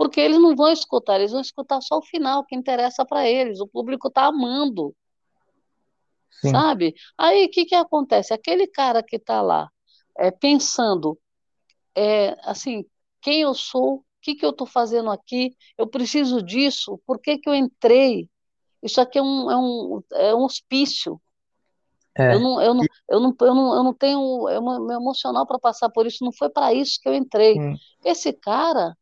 [0.00, 3.60] Porque eles não vão escutar, eles vão escutar só o final, que interessa para eles.
[3.60, 4.96] O público está amando.
[6.40, 6.52] Sim.
[6.52, 6.94] Sabe?
[7.18, 8.32] Aí o que, que acontece?
[8.32, 9.68] Aquele cara que está lá
[10.16, 11.18] é, pensando,
[11.94, 12.82] é, assim,
[13.20, 15.54] quem eu sou, o que, que eu estou fazendo aqui?
[15.76, 16.98] Eu preciso disso?
[17.06, 18.26] Por que, que eu entrei?
[18.82, 21.20] Isso aqui é um, é um, é um hospício.
[22.16, 22.36] É.
[22.36, 25.58] Eu, não, eu, não, eu, não, eu, não, eu não tenho eu, meu emocional para
[25.58, 26.24] passar por isso.
[26.24, 27.60] Não foi para isso que eu entrei.
[27.60, 27.76] Hum.
[28.02, 28.96] Esse cara,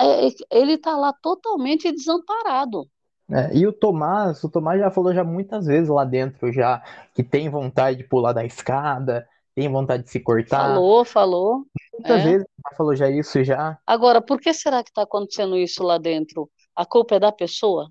[0.00, 2.86] é, ele está lá totalmente desamparado.
[3.30, 6.82] É, e o Tomás, o Tomás já falou já muitas vezes lá dentro já
[7.14, 10.74] que tem vontade de pular da escada, tem vontade de se cortar.
[10.74, 11.66] Falou, falou.
[11.92, 12.24] Muitas é.
[12.24, 13.78] vezes já falou já isso já.
[13.86, 16.48] Agora, por que será que está acontecendo isso lá dentro?
[16.74, 17.90] A culpa é da pessoa?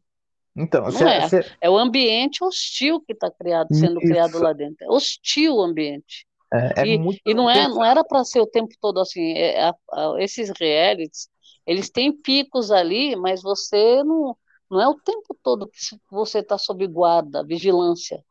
[0.56, 1.30] Então, não é.
[1.62, 4.10] é o ambiente hostil que está criado, sendo isso.
[4.10, 4.78] criado lá dentro.
[4.82, 6.26] É hostil o ambiente.
[6.52, 9.34] É, é e, muito e não, é, não era para ser o tempo todo assim.
[9.34, 11.28] É, a, a, esses realities,
[11.68, 14.36] eles têm picos ali, mas você não,
[14.72, 18.24] não é o tempo todo que você está sob guarda, vigilância,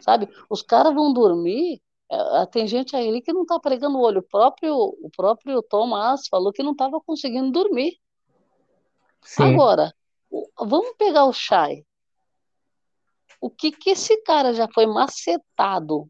[0.00, 0.28] sabe?
[0.48, 1.80] Os caras vão dormir
[2.12, 4.18] é, tem gente aí que não está pregando o olho.
[4.18, 7.98] O próprio, o próprio Tomás falou que não estava conseguindo dormir.
[9.22, 9.44] Sim.
[9.44, 9.94] Agora,
[10.58, 11.86] vamos pegar o Chay.
[13.40, 16.06] O que, que esse cara já foi macetado,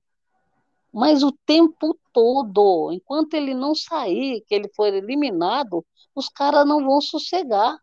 [0.92, 6.84] mas o tempo todo, enquanto ele não sair, que ele for eliminado, os caras não
[6.84, 7.78] vão sossegar.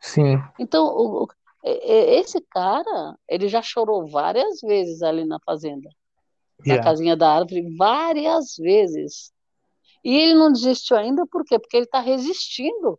[0.00, 0.36] Sim.
[0.58, 1.28] Então, o,
[1.64, 5.90] esse cara, ele já chorou várias vezes ali na fazenda
[6.66, 6.84] na yeah.
[6.84, 9.32] casinha da árvore várias vezes.
[10.04, 11.58] E ele não desistiu ainda, por quê?
[11.58, 12.98] Porque ele está resistindo.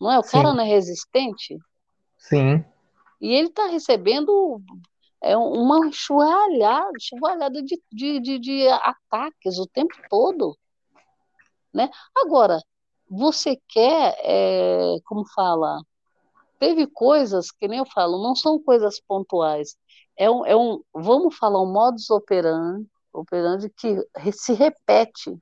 [0.00, 0.18] Não é?
[0.18, 0.30] O Sim.
[0.30, 1.58] cara não é resistente?
[2.16, 2.64] Sim.
[3.20, 4.62] E ele está recebendo
[5.22, 10.56] é, uma enxovalhada, enxovalhada de, de, de, de ataques o tempo todo.
[11.72, 11.90] Né?
[12.16, 12.60] Agora,
[13.08, 15.82] você quer, é, como fala,
[16.58, 19.76] teve coisas que nem eu falo, não são coisas pontuais
[20.20, 23.96] é um, é um vamos falar, um modus operandi, operandi que
[24.32, 25.34] se repete.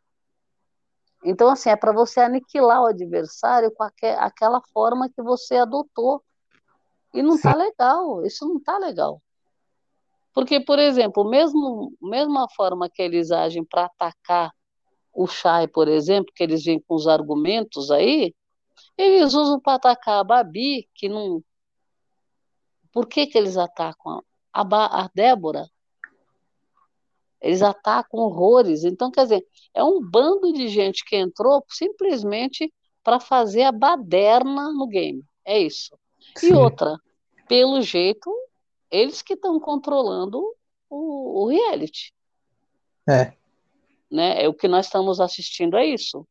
[1.24, 6.22] Então, assim, é para você aniquilar o adversário com aquel, aquela forma que você adotou.
[7.12, 9.20] E não está legal, isso não está legal.
[10.38, 14.52] Porque, por exemplo, mesmo mesma forma que eles agem para atacar
[15.12, 18.32] o Chay, por exemplo, que eles vêm com os argumentos aí,
[18.96, 21.42] eles usam para atacar a Babi, que não.
[22.92, 24.22] Por que, que eles atacam
[24.52, 24.62] a,
[25.04, 25.68] a Débora.
[27.40, 28.84] Eles atacam horrores.
[28.84, 32.72] Então, quer dizer, é um bando de gente que entrou simplesmente
[33.02, 35.24] para fazer a baderna no game.
[35.44, 35.98] É isso.
[36.36, 36.50] Sim.
[36.50, 36.96] E outra,
[37.48, 38.32] pelo jeito,
[38.90, 40.42] eles que estão controlando
[40.88, 42.12] o, o, reality.
[43.08, 43.32] É.
[44.10, 44.44] Né?
[44.44, 46.26] É o que nós estamos assistindo é isso.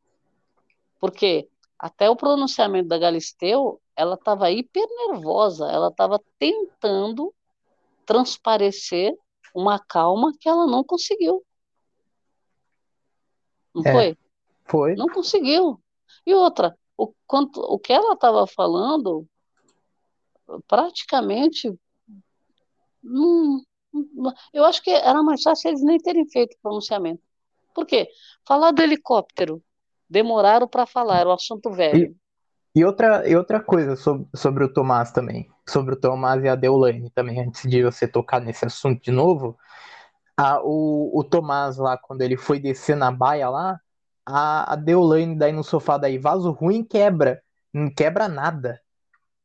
[0.98, 1.48] Porque
[1.78, 7.32] até o pronunciamento da Galisteu, ela estava hiper nervosa, ela estava tentando
[8.04, 9.16] transparecer
[9.54, 11.44] uma calma que ela não conseguiu.
[13.74, 14.18] Não é, foi?
[14.64, 14.94] Foi.
[14.96, 15.80] Não conseguiu.
[16.26, 19.26] E outra, o, quanto, o que ela estava falando,
[20.66, 21.72] praticamente,
[24.52, 27.22] eu acho que era mais fácil eles nem terem feito o pronunciamento.
[27.74, 28.08] Por quê?
[28.46, 29.62] Falar do helicóptero,
[30.08, 32.16] demoraram para falar, era um assunto velho.
[32.74, 36.48] E, e, outra, e outra coisa sobre, sobre o Tomás também sobre o Tomás e
[36.48, 39.56] a Deolane também, antes de você tocar nesse assunto de novo.
[40.36, 43.80] A, o, o Tomás lá, quando ele foi descer na baia lá,
[44.24, 47.42] a, a Deolane daí no sofá daí, vaso ruim quebra.
[47.72, 48.80] Não quebra nada.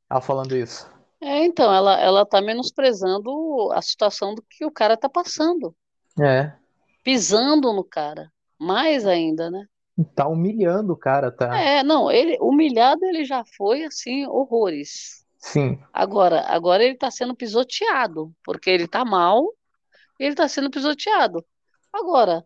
[0.09, 0.89] Ela falando isso.
[1.23, 5.73] É, então, ela, ela tá menosprezando a situação do que o cara tá passando.
[6.21, 6.51] É.
[7.01, 8.29] Pisando no cara.
[8.59, 9.65] Mais ainda, né?
[10.13, 11.57] Tá humilhando o cara, tá?
[11.57, 15.25] É, não, ele humilhado ele já foi assim, horrores.
[15.37, 15.79] Sim.
[15.93, 19.45] Agora, agora ele tá sendo pisoteado, porque ele tá mal,
[20.19, 21.45] e ele tá sendo pisoteado.
[21.91, 22.43] Agora,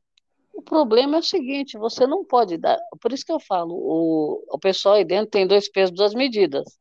[0.53, 4.43] o problema é o seguinte, você não pode dar, por isso que eu falo, o,
[4.49, 6.77] o pessoal aí dentro tem dois pesos, duas medidas.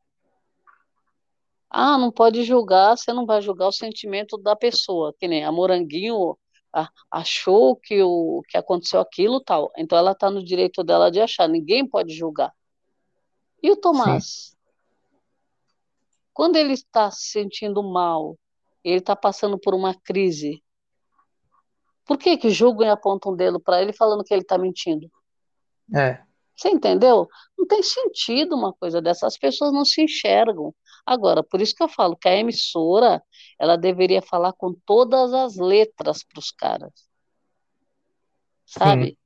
[1.79, 5.51] Ah, não pode julgar, você não vai julgar o sentimento da pessoa, que nem a
[5.51, 6.35] Moranguinho
[7.11, 9.71] achou que, o, que aconteceu aquilo tal.
[9.77, 12.51] Então ela está no direito dela de achar, ninguém pode julgar.
[13.61, 14.25] E o Tomás?
[14.25, 14.57] Sim.
[16.33, 18.35] Quando ele está se sentindo mal,
[18.83, 20.63] ele está passando por uma crise,
[22.07, 25.11] por que que julgam e apontam o dedo para ele falando que ele está mentindo?
[25.95, 26.23] É.
[26.55, 27.27] Você entendeu?
[27.55, 29.27] Não tem sentido uma coisa dessa.
[29.27, 30.73] As pessoas não se enxergam.
[31.07, 33.23] Agora, por isso que eu falo que a emissora
[33.57, 36.91] ela deveria falar com todas as letras para os caras.
[38.65, 39.11] Sabe?
[39.11, 39.17] Sim.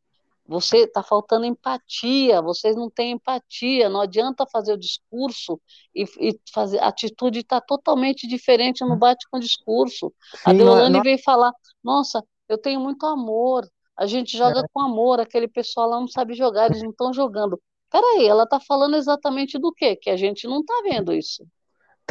[0.46, 5.60] Você está faltando empatia, vocês não têm empatia, não adianta fazer o discurso
[5.96, 10.14] e, e fazer a atitude está totalmente diferente, não bate com o discurso.
[10.36, 11.02] Sim, a Deolane não, não...
[11.02, 11.52] veio falar,
[11.84, 13.68] nossa, eu tenho muito amor,
[13.98, 14.64] a gente joga é.
[14.72, 17.60] com amor, aquele pessoal lá não sabe jogar, eles não estão jogando.
[17.90, 19.96] Peraí, ela está falando exatamente do quê?
[19.96, 21.44] Que a gente não está vendo isso.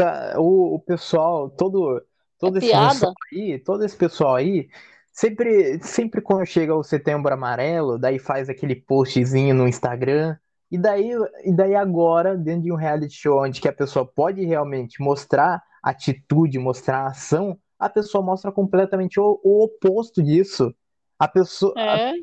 [0.00, 2.02] Tá, o, o pessoal, todo,
[2.38, 4.68] todo é esse pessoal aí, todo esse pessoal aí,
[5.12, 10.38] sempre, sempre quando chega o setembro amarelo, daí faz aquele postzinho no Instagram,
[10.70, 11.10] e daí,
[11.44, 15.62] e daí agora, dentro de um reality show onde que a pessoa pode realmente mostrar
[15.82, 20.74] atitude, mostrar ação, a pessoa mostra completamente o, o oposto disso.
[21.18, 22.10] A pessoa, é.
[22.10, 22.14] a,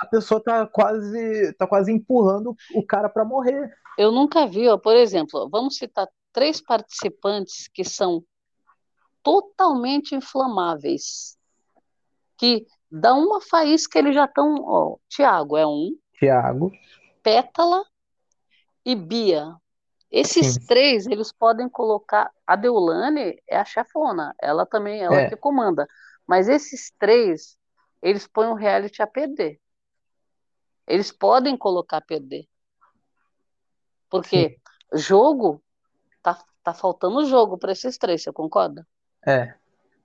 [0.00, 3.72] a, pessoa tá quase, tá quase empurrando o cara para morrer.
[3.98, 8.24] Eu nunca vi, ó, por exemplo, vamos citar três participantes que são
[9.22, 11.36] totalmente inflamáveis,
[12.36, 16.72] que dá uma faísca eles já estão, ó, Tiago é um, Tiago,
[17.22, 17.84] Pétala
[18.84, 19.56] e Bia.
[20.10, 20.66] Esses Sim.
[20.66, 22.30] três, eles podem colocar.
[22.46, 25.28] A Deulane é a chefona, ela também, ela é.
[25.28, 25.88] que comanda.
[26.26, 27.56] Mas esses três,
[28.02, 29.58] eles põem o reality a perder.
[30.86, 32.46] Eles podem colocar perder.
[34.10, 34.60] Porque
[34.92, 34.98] Sim.
[34.98, 35.62] jogo,
[36.22, 38.86] tá, tá faltando jogo para esses três, você concorda?
[39.26, 39.54] É.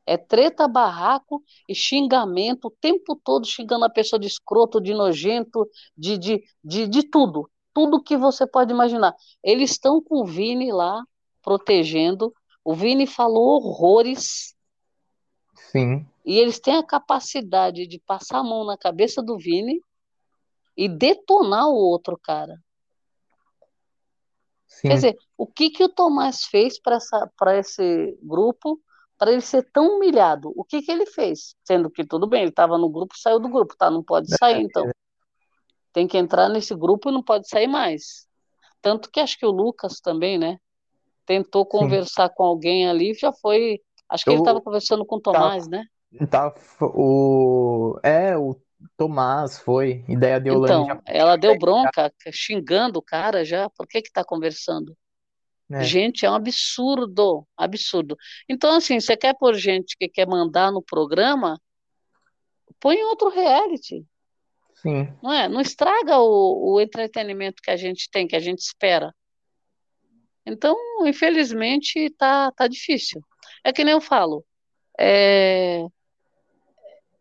[0.06, 5.70] É treta, barraco e xingamento o tempo todo xingando a pessoa de escroto, de nojento,
[5.98, 7.52] de, de, de, de tudo.
[7.74, 9.14] Tudo que você pode imaginar.
[9.44, 11.04] Eles estão com o Vini lá,
[11.44, 12.34] protegendo.
[12.64, 14.56] O Vini falou horrores.
[15.54, 16.08] Sim.
[16.26, 19.82] E eles têm a capacidade de passar a mão na cabeça do Vini
[20.78, 22.62] e detonar o outro cara.
[24.68, 24.90] Sim.
[24.90, 28.80] Quer dizer, o que, que o Tomás fez para esse grupo,
[29.18, 30.54] para ele ser tão humilhado?
[30.56, 31.56] O que, que ele fez?
[31.64, 33.90] Sendo que tudo bem, ele estava no grupo, saiu do grupo, tá?
[33.90, 34.88] Não pode sair, então.
[35.92, 38.28] Tem que entrar nesse grupo e não pode sair mais.
[38.80, 40.60] Tanto que acho que o Lucas também, né?
[41.26, 42.34] Tentou conversar Sim.
[42.38, 43.82] com alguém ali, já foi.
[44.08, 45.86] Acho que Eu, ele estava conversando com o Tomás, tá, né?
[46.30, 48.56] Tá, o, é, o
[48.96, 50.04] Tomás foi.
[50.08, 51.02] Ideia de Então, já...
[51.06, 53.70] ela deu bronca, xingando o cara já.
[53.72, 54.96] Por que que tá conversando?
[55.70, 55.84] É.
[55.84, 58.16] Gente, é um absurdo, absurdo.
[58.48, 61.60] Então, assim, você quer por gente que quer mandar no programa,
[62.80, 64.06] põe outro reality.
[64.76, 65.12] Sim.
[65.22, 65.50] Não é?
[65.50, 69.14] Não estraga o, o entretenimento que a gente tem, que a gente espera.
[70.46, 73.22] Então, infelizmente, tá, tá difícil.
[73.64, 74.46] É que nem eu falo,
[74.98, 75.86] é,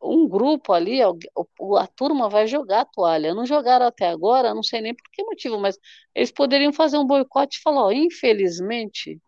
[0.03, 3.35] um grupo ali, a, turma vai jogar a toalha.
[3.35, 5.79] Não jogaram até agora, não sei nem por que motivo, mas
[6.15, 9.21] eles poderiam fazer um boicote e falar: ó, infelizmente,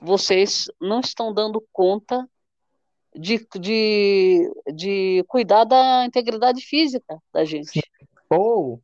[0.00, 2.28] vocês não estão dando conta
[3.14, 7.80] de, de, de cuidar da integridade física da gente.
[8.30, 8.80] Ou,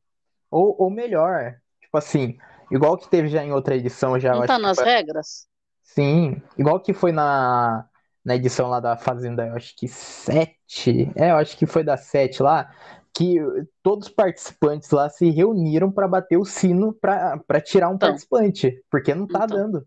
[0.51, 2.39] ou, ou melhor, tipo assim,
[2.71, 4.33] igual que teve já em outra edição, já.
[4.33, 4.87] Não tá nas foi...
[4.87, 5.47] regras?
[5.83, 7.89] Sim, igual que foi na
[8.25, 11.97] na edição lá da Fazenda, eu acho que sete, é, eu acho que foi da
[11.97, 12.75] sete lá,
[13.13, 13.37] que
[13.83, 18.83] todos os participantes lá se reuniram para bater o sino para tirar um então, participante,
[18.91, 19.87] porque não tá então, dando.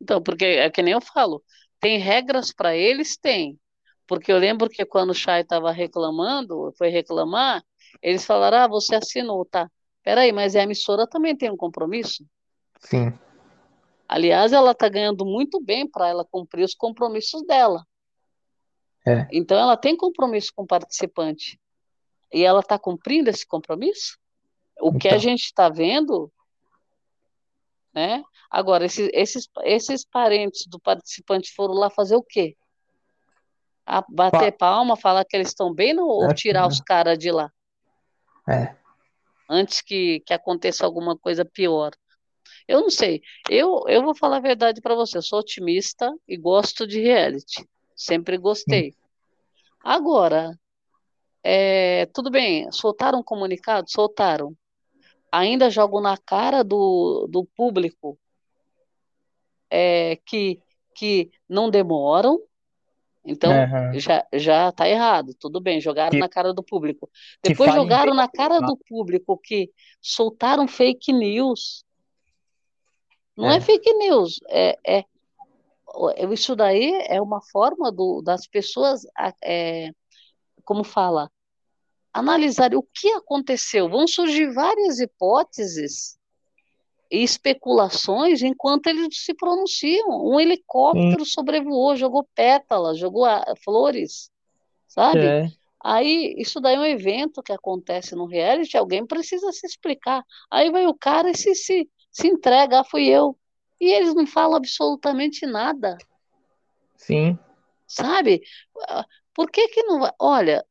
[0.00, 1.42] Então, porque é que nem eu falo,
[1.80, 3.16] tem regras para eles?
[3.16, 3.58] Tem.
[4.06, 7.62] Porque eu lembro que quando o Chay estava reclamando, foi reclamar,
[8.00, 9.68] eles falaram: ah, você assinou, tá?
[10.02, 12.24] Peraí, mas a emissora também tem um compromisso?
[12.80, 13.12] Sim.
[14.08, 17.84] Aliás, ela está ganhando muito bem para ela cumprir os compromissos dela.
[19.06, 19.26] É.
[19.32, 21.60] Então, ela tem compromisso com o participante.
[22.32, 24.18] E ela está cumprindo esse compromisso?
[24.80, 24.98] O então.
[24.98, 25.20] que a então.
[25.20, 26.30] gente está vendo,
[27.94, 28.22] né?
[28.50, 32.56] Agora, esses, esses, esses parentes do participante foram lá fazer o quê?
[33.84, 37.30] A bater pa palma, falar que eles estão bem ou é, tirar os caras de
[37.30, 37.50] lá?
[38.48, 38.74] É.
[39.48, 41.92] Antes que, que aconteça alguma coisa pior.
[42.68, 43.22] Eu não sei.
[43.48, 45.18] Eu, eu vou falar a verdade para você.
[45.18, 47.66] Eu sou otimista e gosto de reality.
[47.94, 48.90] Sempre gostei.
[48.90, 49.06] Hum.
[49.84, 50.58] Agora,
[51.42, 53.88] é, tudo bem, soltaram um comunicado?
[53.88, 54.52] Soltaram.
[55.30, 58.18] Ainda jogo na cara do, do público
[59.70, 60.60] é, que,
[60.94, 62.40] que não demoram,
[63.24, 63.98] então uhum.
[63.98, 67.10] já, já tá errado, tudo bem, jogaram que, na cara do público.
[67.42, 71.84] Depois jogaram na cara do público que soltaram fake news.
[73.36, 75.04] Não é, é fake news, é, é,
[76.32, 79.02] isso daí é uma forma do, das pessoas,
[79.42, 79.90] é,
[80.64, 81.30] como fala,
[82.12, 83.88] analisar o que aconteceu.
[83.88, 86.18] Vão surgir várias hipóteses
[87.10, 90.08] e especulações enquanto eles se pronunciam.
[90.26, 91.30] Um helicóptero Sim.
[91.30, 94.30] sobrevoou, jogou pétalas, jogou ah, flores,
[94.88, 95.26] sabe?
[95.26, 95.50] É.
[95.82, 100.24] Aí, isso daí é um evento que acontece no reality, alguém precisa se explicar.
[100.50, 103.36] Aí vai o cara e se, se, se entrega, ah, fui eu.
[103.78, 105.98] E eles não falam absolutamente nada.
[106.96, 107.38] Sim.
[107.86, 108.40] Sabe?
[108.88, 109.04] Ah,
[109.34, 110.10] por que que não vai?
[110.18, 110.64] Olha,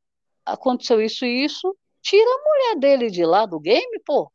[0.43, 4.31] aconteceu isso e isso, tira a mulher dele de lá do game, pô.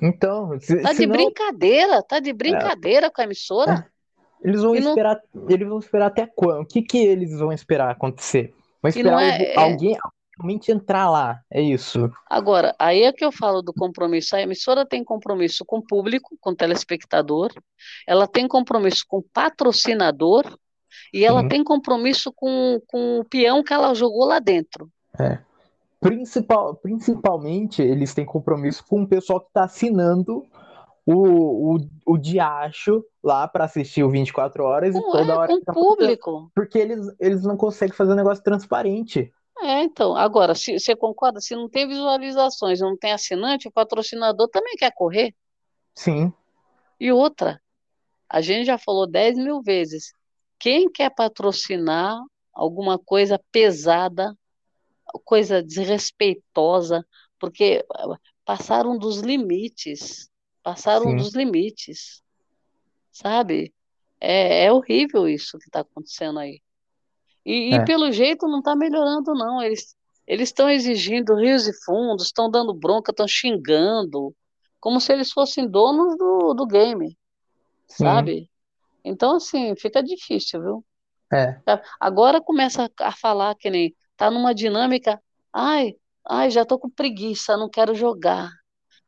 [0.00, 3.72] Então, se, tá de brincadeira, tá de brincadeira é, com a emissora.
[3.72, 4.48] É.
[4.48, 5.50] Eles vão esperar, não...
[5.50, 6.62] eles vão esperar até quando?
[6.62, 8.54] O que que eles vão esperar acontecer?
[8.80, 9.98] Vão esperar é, alguém
[10.42, 12.10] realmente entrar lá, é isso.
[12.28, 14.34] Agora, aí é que eu falo do compromisso.
[14.34, 17.52] A emissora tem compromisso com o público, com o telespectador,
[18.06, 20.44] ela tem compromisso com o patrocinador
[21.14, 24.90] e ela tem compromisso com, com o peão que ela jogou lá dentro.
[25.18, 25.38] É.
[26.00, 30.44] Principal, principalmente, eles têm compromisso com o pessoal que está assinando
[31.06, 35.48] o, o, o diacho lá para assistir o 24 horas e toda é, hora.
[35.48, 36.50] Com o tá público.
[36.54, 39.32] Porque eles, eles não conseguem fazer um negócio transparente.
[39.58, 44.48] É, então, agora, se você concorda, se não tem visualizações, não tem assinante, o patrocinador
[44.48, 45.34] também quer correr.
[45.94, 46.32] Sim.
[46.98, 47.60] E outra,
[48.28, 50.12] a gente já falou 10 mil vezes,
[50.58, 52.18] quem quer patrocinar
[52.52, 54.36] alguma coisa pesada
[55.20, 57.06] coisa desrespeitosa,
[57.38, 57.84] porque
[58.44, 60.30] passaram dos limites,
[60.62, 61.16] passaram Sim.
[61.16, 62.22] dos limites,
[63.10, 63.72] sabe?
[64.20, 66.60] É, é horrível isso que está acontecendo aí.
[67.44, 67.76] E, é.
[67.76, 69.62] e, pelo jeito não está melhorando, não.
[69.62, 74.34] Eles eles estão exigindo rios e fundos, estão dando bronca, estão xingando,
[74.80, 77.16] como se eles fossem donos do, do game,
[77.88, 78.04] Sim.
[78.04, 78.50] sabe?
[79.04, 80.84] Então, assim, fica difícil, viu?
[81.32, 81.60] É.
[81.98, 85.20] Agora começa a falar que nem tá numa dinâmica,
[85.52, 85.96] ai,
[86.28, 88.50] ai, já tô com preguiça, não quero jogar.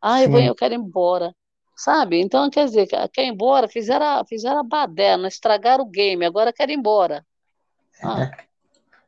[0.01, 0.47] Ai, Sim.
[0.47, 1.35] eu quero ir embora.
[1.77, 2.21] Sabe?
[2.21, 6.71] Então, quer dizer, quer ir embora, fizeram, fizeram a baderna, estragaram o game, agora quer
[6.71, 7.25] ir embora.
[8.03, 8.31] Ah, é.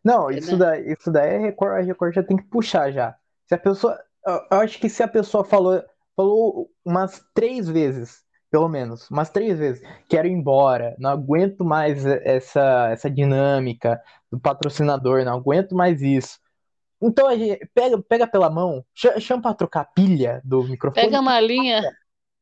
[0.04, 3.16] Não, isso, daí, isso daí é Record, a Record já tem que puxar já.
[3.46, 3.98] Se a pessoa.
[4.50, 5.82] Eu acho que se a pessoa falou,
[6.16, 12.04] falou umas três vezes, pelo menos, umas três vezes, quero ir embora, não aguento mais
[12.06, 16.38] essa, essa dinâmica, do patrocinador, não aguento mais isso.
[17.00, 18.84] Então a gente pega, pega pela mão,
[19.20, 21.06] chama pra trocar a pilha do microfone.
[21.06, 21.82] Pega a malinha.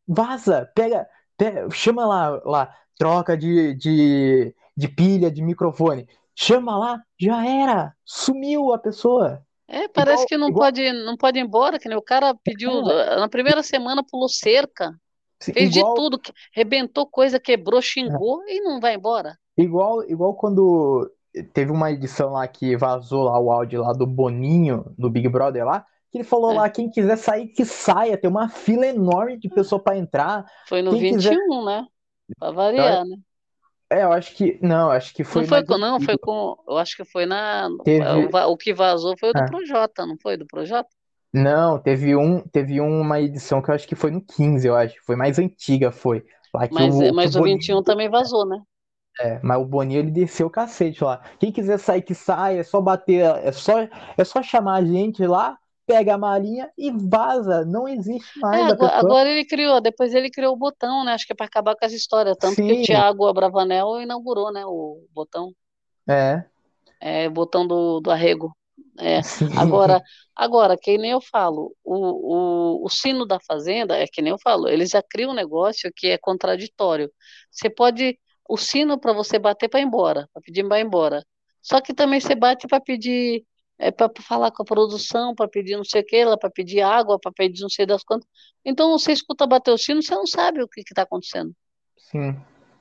[0.07, 6.07] Vaza, pega, pega chama lá, lá, troca de, de, de pilha, de microfone.
[6.37, 9.43] Chama lá, já era, sumiu a pessoa.
[9.69, 10.67] É, parece igual, que não, igual...
[10.67, 13.17] pode, não pode ir embora, que nem o cara pediu, é.
[13.17, 14.95] na primeira semana pulou cerca,
[15.41, 15.95] Sim, fez igual...
[15.95, 16.21] de tudo,
[16.53, 18.57] rebentou coisa, quebrou, xingou é.
[18.57, 19.39] e não vai embora.
[19.57, 21.11] Igual, igual quando
[21.53, 25.65] teve uma edição lá que vazou lá o áudio lá do Boninho, no Big Brother
[25.65, 26.55] lá, que ele falou é.
[26.55, 30.45] lá, quem quiser sair, que saia, tem uma fila enorme de pessoa para entrar.
[30.69, 31.65] Foi no quem 21, quiser...
[31.65, 31.87] né?
[32.39, 33.17] Pra variar, então, né?
[33.91, 34.59] É, eu acho que.
[34.63, 35.43] Não, acho que foi.
[35.43, 36.57] Não foi com, não, foi com.
[36.69, 37.69] Eu acho que foi na.
[37.85, 38.05] Teve...
[38.05, 39.47] O, o, que vazou foi o do ah.
[39.47, 40.37] Projota, não foi?
[40.37, 40.89] Do Projota?
[41.33, 44.95] Não, teve um, teve uma edição que eu acho que foi no 15, eu acho.
[45.05, 46.25] Foi mais antiga, foi.
[46.55, 48.61] Lá mas o, mas o, o 21 também vazou, né?
[49.21, 51.23] É, mas o Boninho ele desceu o cacete lá.
[51.39, 53.81] Quem quiser sair que sai, é só bater, é só,
[54.17, 55.57] é só chamar a gente lá,
[55.87, 57.65] pega a malinha e vaza.
[57.65, 58.61] Não existe mais.
[58.61, 61.13] É, agora, agora, ele criou, depois ele criou o botão, né?
[61.13, 62.37] Acho que é para acabar com as histórias.
[62.39, 62.67] Tanto Sim.
[62.67, 64.65] que o Thiago Abravanel inaugurou, né?
[64.67, 65.53] O botão.
[66.09, 66.45] É.
[67.01, 68.55] É, botão do, do arrego.
[68.99, 69.21] É.
[69.59, 70.03] Agora,
[70.35, 74.39] agora, que nem eu falo, o, o, o sino da fazenda, é que nem eu
[74.39, 77.11] falo, eles já criam um negócio que é contraditório.
[77.51, 78.19] Você pode,
[78.49, 81.25] o sino para você bater para ir embora, para pedir para ir embora.
[81.61, 83.45] Só que também você bate para pedir,
[83.79, 87.19] é para falar com a produção, para pedir não sei o que, para pedir água,
[87.19, 88.29] para pedir não sei das quantas.
[88.65, 91.53] Então você escuta bater o sino, você não sabe o que está acontecendo.
[91.99, 92.37] Sim.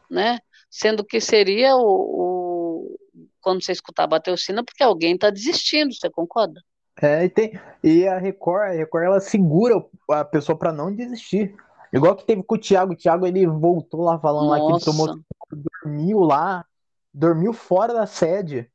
[0.09, 0.39] Né?
[0.69, 2.99] Sendo que seria o, o
[3.41, 6.61] quando você escutar bater o sino, é porque alguém está desistindo, você concorda?
[7.01, 11.55] É, e, tem, e a Record, a Record ela segura a pessoa para não desistir.
[11.91, 14.63] Igual que teve com o Thiago, o Thiago ele voltou lá falando Nossa.
[14.63, 15.19] lá que ele tomou,
[15.51, 16.65] dormiu lá,
[17.13, 18.69] dormiu fora da sede.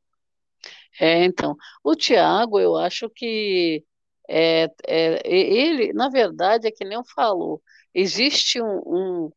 [1.00, 3.84] É, então, o Thiago, eu acho que
[4.28, 7.62] é, é, ele, na verdade, é que nem eu falo,
[7.94, 9.32] existe um, um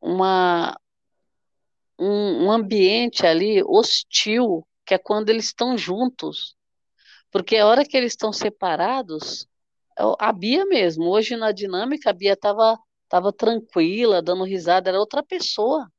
[0.00, 0.76] uma,
[1.98, 6.56] um, um ambiente ali hostil, que é quando eles estão juntos.
[7.30, 9.48] Porque a hora que eles estão separados,
[9.98, 12.78] é a Bia mesmo, hoje na dinâmica, a Bia estava
[13.08, 15.90] tava tranquila, dando risada, era outra pessoa.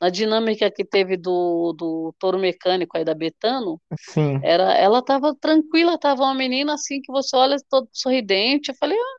[0.00, 4.40] Na dinâmica que teve do, do touro mecânico aí da Betano, Sim.
[4.42, 8.70] Era, ela estava tranquila, estava uma menina assim que você olha todo sorridente.
[8.70, 9.16] Eu falei, ah,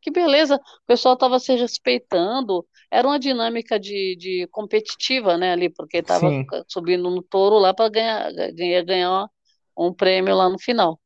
[0.00, 2.66] que beleza, o pessoal estava se respeitando.
[2.90, 6.30] Era uma dinâmica de, de competitiva, né, ali, porque estava
[6.68, 9.28] subindo no touro lá para ganhar, ganhar, ganhar
[9.76, 11.00] um prêmio lá no final.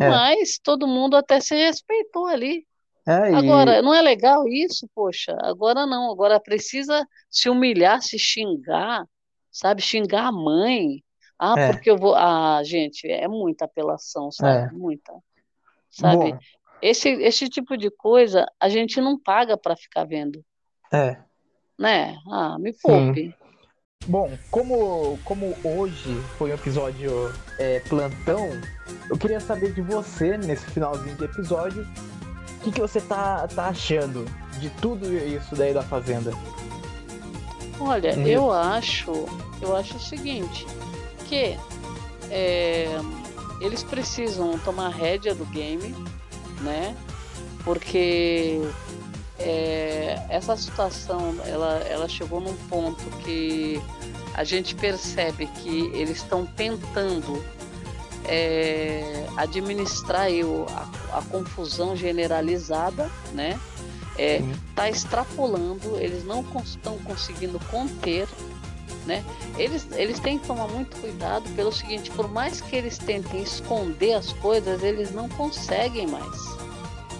[0.00, 0.08] É.
[0.08, 2.66] Mas todo mundo até se respeitou ali.
[3.08, 3.82] É, agora, e...
[3.82, 5.34] não é legal isso, poxa?
[5.40, 9.06] Agora não, agora precisa se humilhar, se xingar,
[9.50, 9.80] sabe?
[9.80, 11.02] Xingar a mãe.
[11.38, 11.72] Ah, é.
[11.72, 12.14] porque eu vou.
[12.14, 14.68] Ah, gente, é muita apelação, sabe?
[14.68, 14.70] É.
[14.76, 15.12] Muita.
[15.90, 16.32] Sabe?
[16.32, 16.38] Bom,
[16.82, 20.44] esse, esse tipo de coisa a gente não paga para ficar vendo.
[20.92, 21.16] É.
[21.78, 22.14] Né?
[22.30, 23.28] Ah, me poupe.
[23.28, 23.34] Sim.
[24.06, 27.10] Bom, como, como hoje foi um episódio
[27.58, 28.48] é, plantão,
[29.10, 31.86] eu queria saber de você, nesse finalzinho de episódio,
[32.70, 34.24] que, que você tá, tá achando
[34.60, 36.32] de tudo isso daí da Fazenda?
[37.80, 38.26] Olha, hum.
[38.26, 39.12] eu acho,
[39.60, 40.66] eu acho o seguinte,
[41.28, 41.56] que
[42.30, 42.88] é,
[43.60, 45.94] eles precisam tomar rédea do game,
[46.60, 46.96] né?
[47.64, 48.60] Porque
[49.38, 53.80] é, essa situação ela, ela chegou num ponto que
[54.34, 57.42] a gente percebe que eles estão tentando
[58.28, 63.58] é, administrar eu, a, a, confusão generalizada, né?
[64.18, 64.42] É,
[64.74, 68.28] tá extrapolando, eles não estão conseguindo conter,
[69.06, 69.24] né?
[69.56, 74.14] Eles, eles têm que tomar muito cuidado pelo seguinte, por mais que eles tentem esconder
[74.14, 76.58] as coisas, eles não conseguem mais.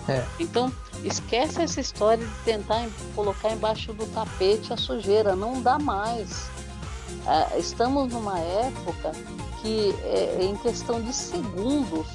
[0.08, 0.24] É.
[0.40, 0.72] Então,
[1.04, 6.50] esquece essa história de tentar colocar embaixo do tapete a sujeira, não dá mais.
[7.26, 9.12] É, estamos numa época
[9.60, 12.06] que, é, em questão de segundos,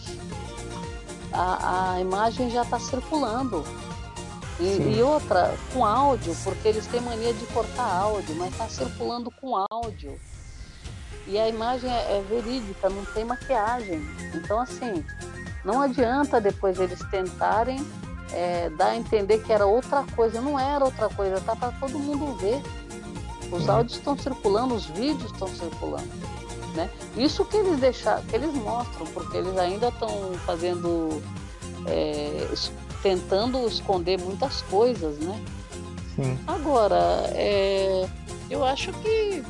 [1.31, 3.63] a, a imagem já está circulando.
[4.59, 9.31] E, e, outra, com áudio, porque eles têm mania de cortar áudio, mas está circulando
[9.31, 10.19] com áudio.
[11.25, 14.01] E a imagem é, é verídica, não tem maquiagem.
[14.35, 15.03] Então, assim,
[15.65, 17.83] não adianta depois eles tentarem
[18.31, 20.39] é, dar a entender que era outra coisa.
[20.41, 22.61] Não era outra coisa, tá para todo mundo ver.
[23.51, 26.09] Os áudios estão circulando, os vídeos estão circulando.
[26.73, 26.89] Né?
[27.15, 31.21] Isso que eles deixaram, que eles mostram, porque eles ainda estão fazendo,
[31.85, 32.47] é,
[33.03, 35.39] tentando esconder muitas coisas, né?
[36.15, 36.39] Sim.
[36.47, 38.07] Agora, é,
[38.49, 39.43] eu acho que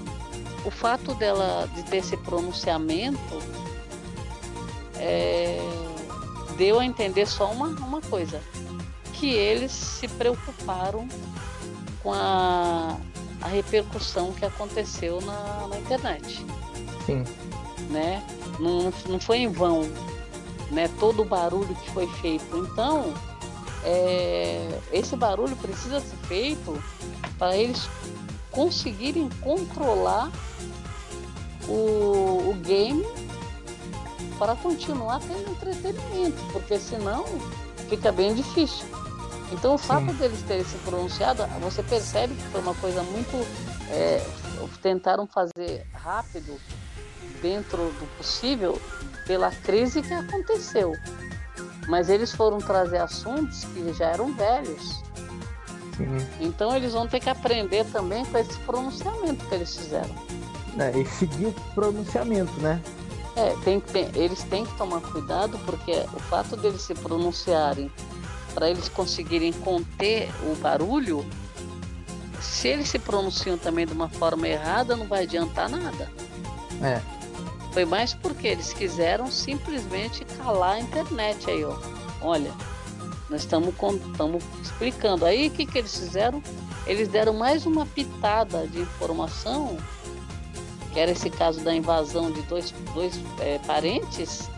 [0.66, 3.42] o fato dela de ter esse pronunciamento
[4.98, 5.60] é,
[6.58, 8.42] deu a entender só uma, uma coisa,
[9.14, 11.08] que eles se preocuparam
[12.02, 12.98] com a,
[13.42, 16.46] a repercussão que aconteceu na, na internet.
[17.06, 17.24] Sim.
[17.90, 18.24] Né?
[18.60, 19.84] Não, não foi em vão
[20.72, 20.90] né?
[21.00, 22.58] todo o barulho que foi feito.
[22.58, 23.14] Então,
[23.84, 26.82] é, esse barulho precisa ser feito
[27.38, 27.90] para eles
[28.52, 30.32] conseguirem controlar
[31.68, 33.06] o, o game
[34.38, 37.26] para continuar tendo entretenimento, porque senão
[37.90, 38.86] fica bem difícil.
[39.52, 40.14] Então o fato Sim.
[40.14, 43.36] deles terem se pronunciado, você percebe que foi uma coisa muito.
[43.90, 44.26] É,
[44.82, 46.58] tentaram fazer rápido,
[47.44, 48.82] dentro do possível,
[49.28, 50.96] pela crise que aconteceu.
[51.88, 55.04] Mas eles foram trazer assuntos que já eram velhos.
[55.98, 56.18] Sim.
[56.40, 60.16] Então eles vão ter que aprender também com esse pronunciamento que eles fizeram.
[60.80, 62.82] É, e seguir o pronunciamento, né?
[63.36, 63.84] É, tem,
[64.16, 67.92] eles têm que tomar cuidado porque o fato deles se pronunciarem
[68.54, 71.26] para eles conseguirem conter o barulho,
[72.40, 76.10] se eles se pronunciam também de uma forma errada, não vai adiantar nada.
[76.82, 77.02] É.
[77.74, 81.76] Foi mais porque eles quiseram simplesmente calar a internet aí, ó.
[82.22, 82.54] Olha,
[83.30, 83.74] nós estamos
[84.62, 85.26] explicando.
[85.26, 86.42] Aí o que, que eles fizeram?
[86.86, 89.78] Eles deram mais uma pitada de informação,
[90.94, 94.50] que era esse caso da invasão de dois, dois é, parentes,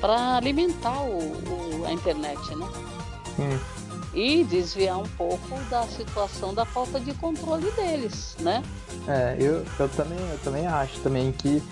[0.00, 2.68] para alimentar o, o, a internet, né?
[3.38, 3.81] Hum.
[4.14, 8.62] E desviar um pouco da situação da falta de controle deles, né?
[9.08, 11.62] É, eu, eu, também, eu também acho também que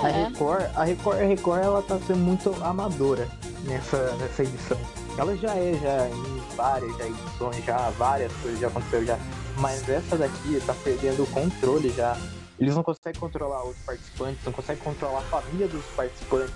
[0.00, 0.28] a é.
[0.28, 3.28] Record, a Record, a Record ela tá sendo muito amadora
[3.64, 4.78] nessa, nessa edição.
[5.16, 9.18] Ela já é, já em várias já edições, já várias coisas já aconteceram já.
[9.56, 12.16] Mas essa daqui tá perdendo o controle já.
[12.60, 16.54] Eles não conseguem controlar os participantes, não conseguem controlar a família dos participantes.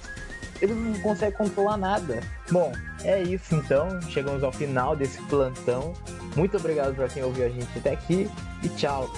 [0.62, 2.20] Eles não conseguem controlar nada.
[2.50, 4.00] Bom, é isso então.
[4.02, 5.92] Chegamos ao final desse plantão.
[6.36, 8.30] Muito obrigado para quem ouviu a gente até aqui
[8.62, 9.12] e tchau.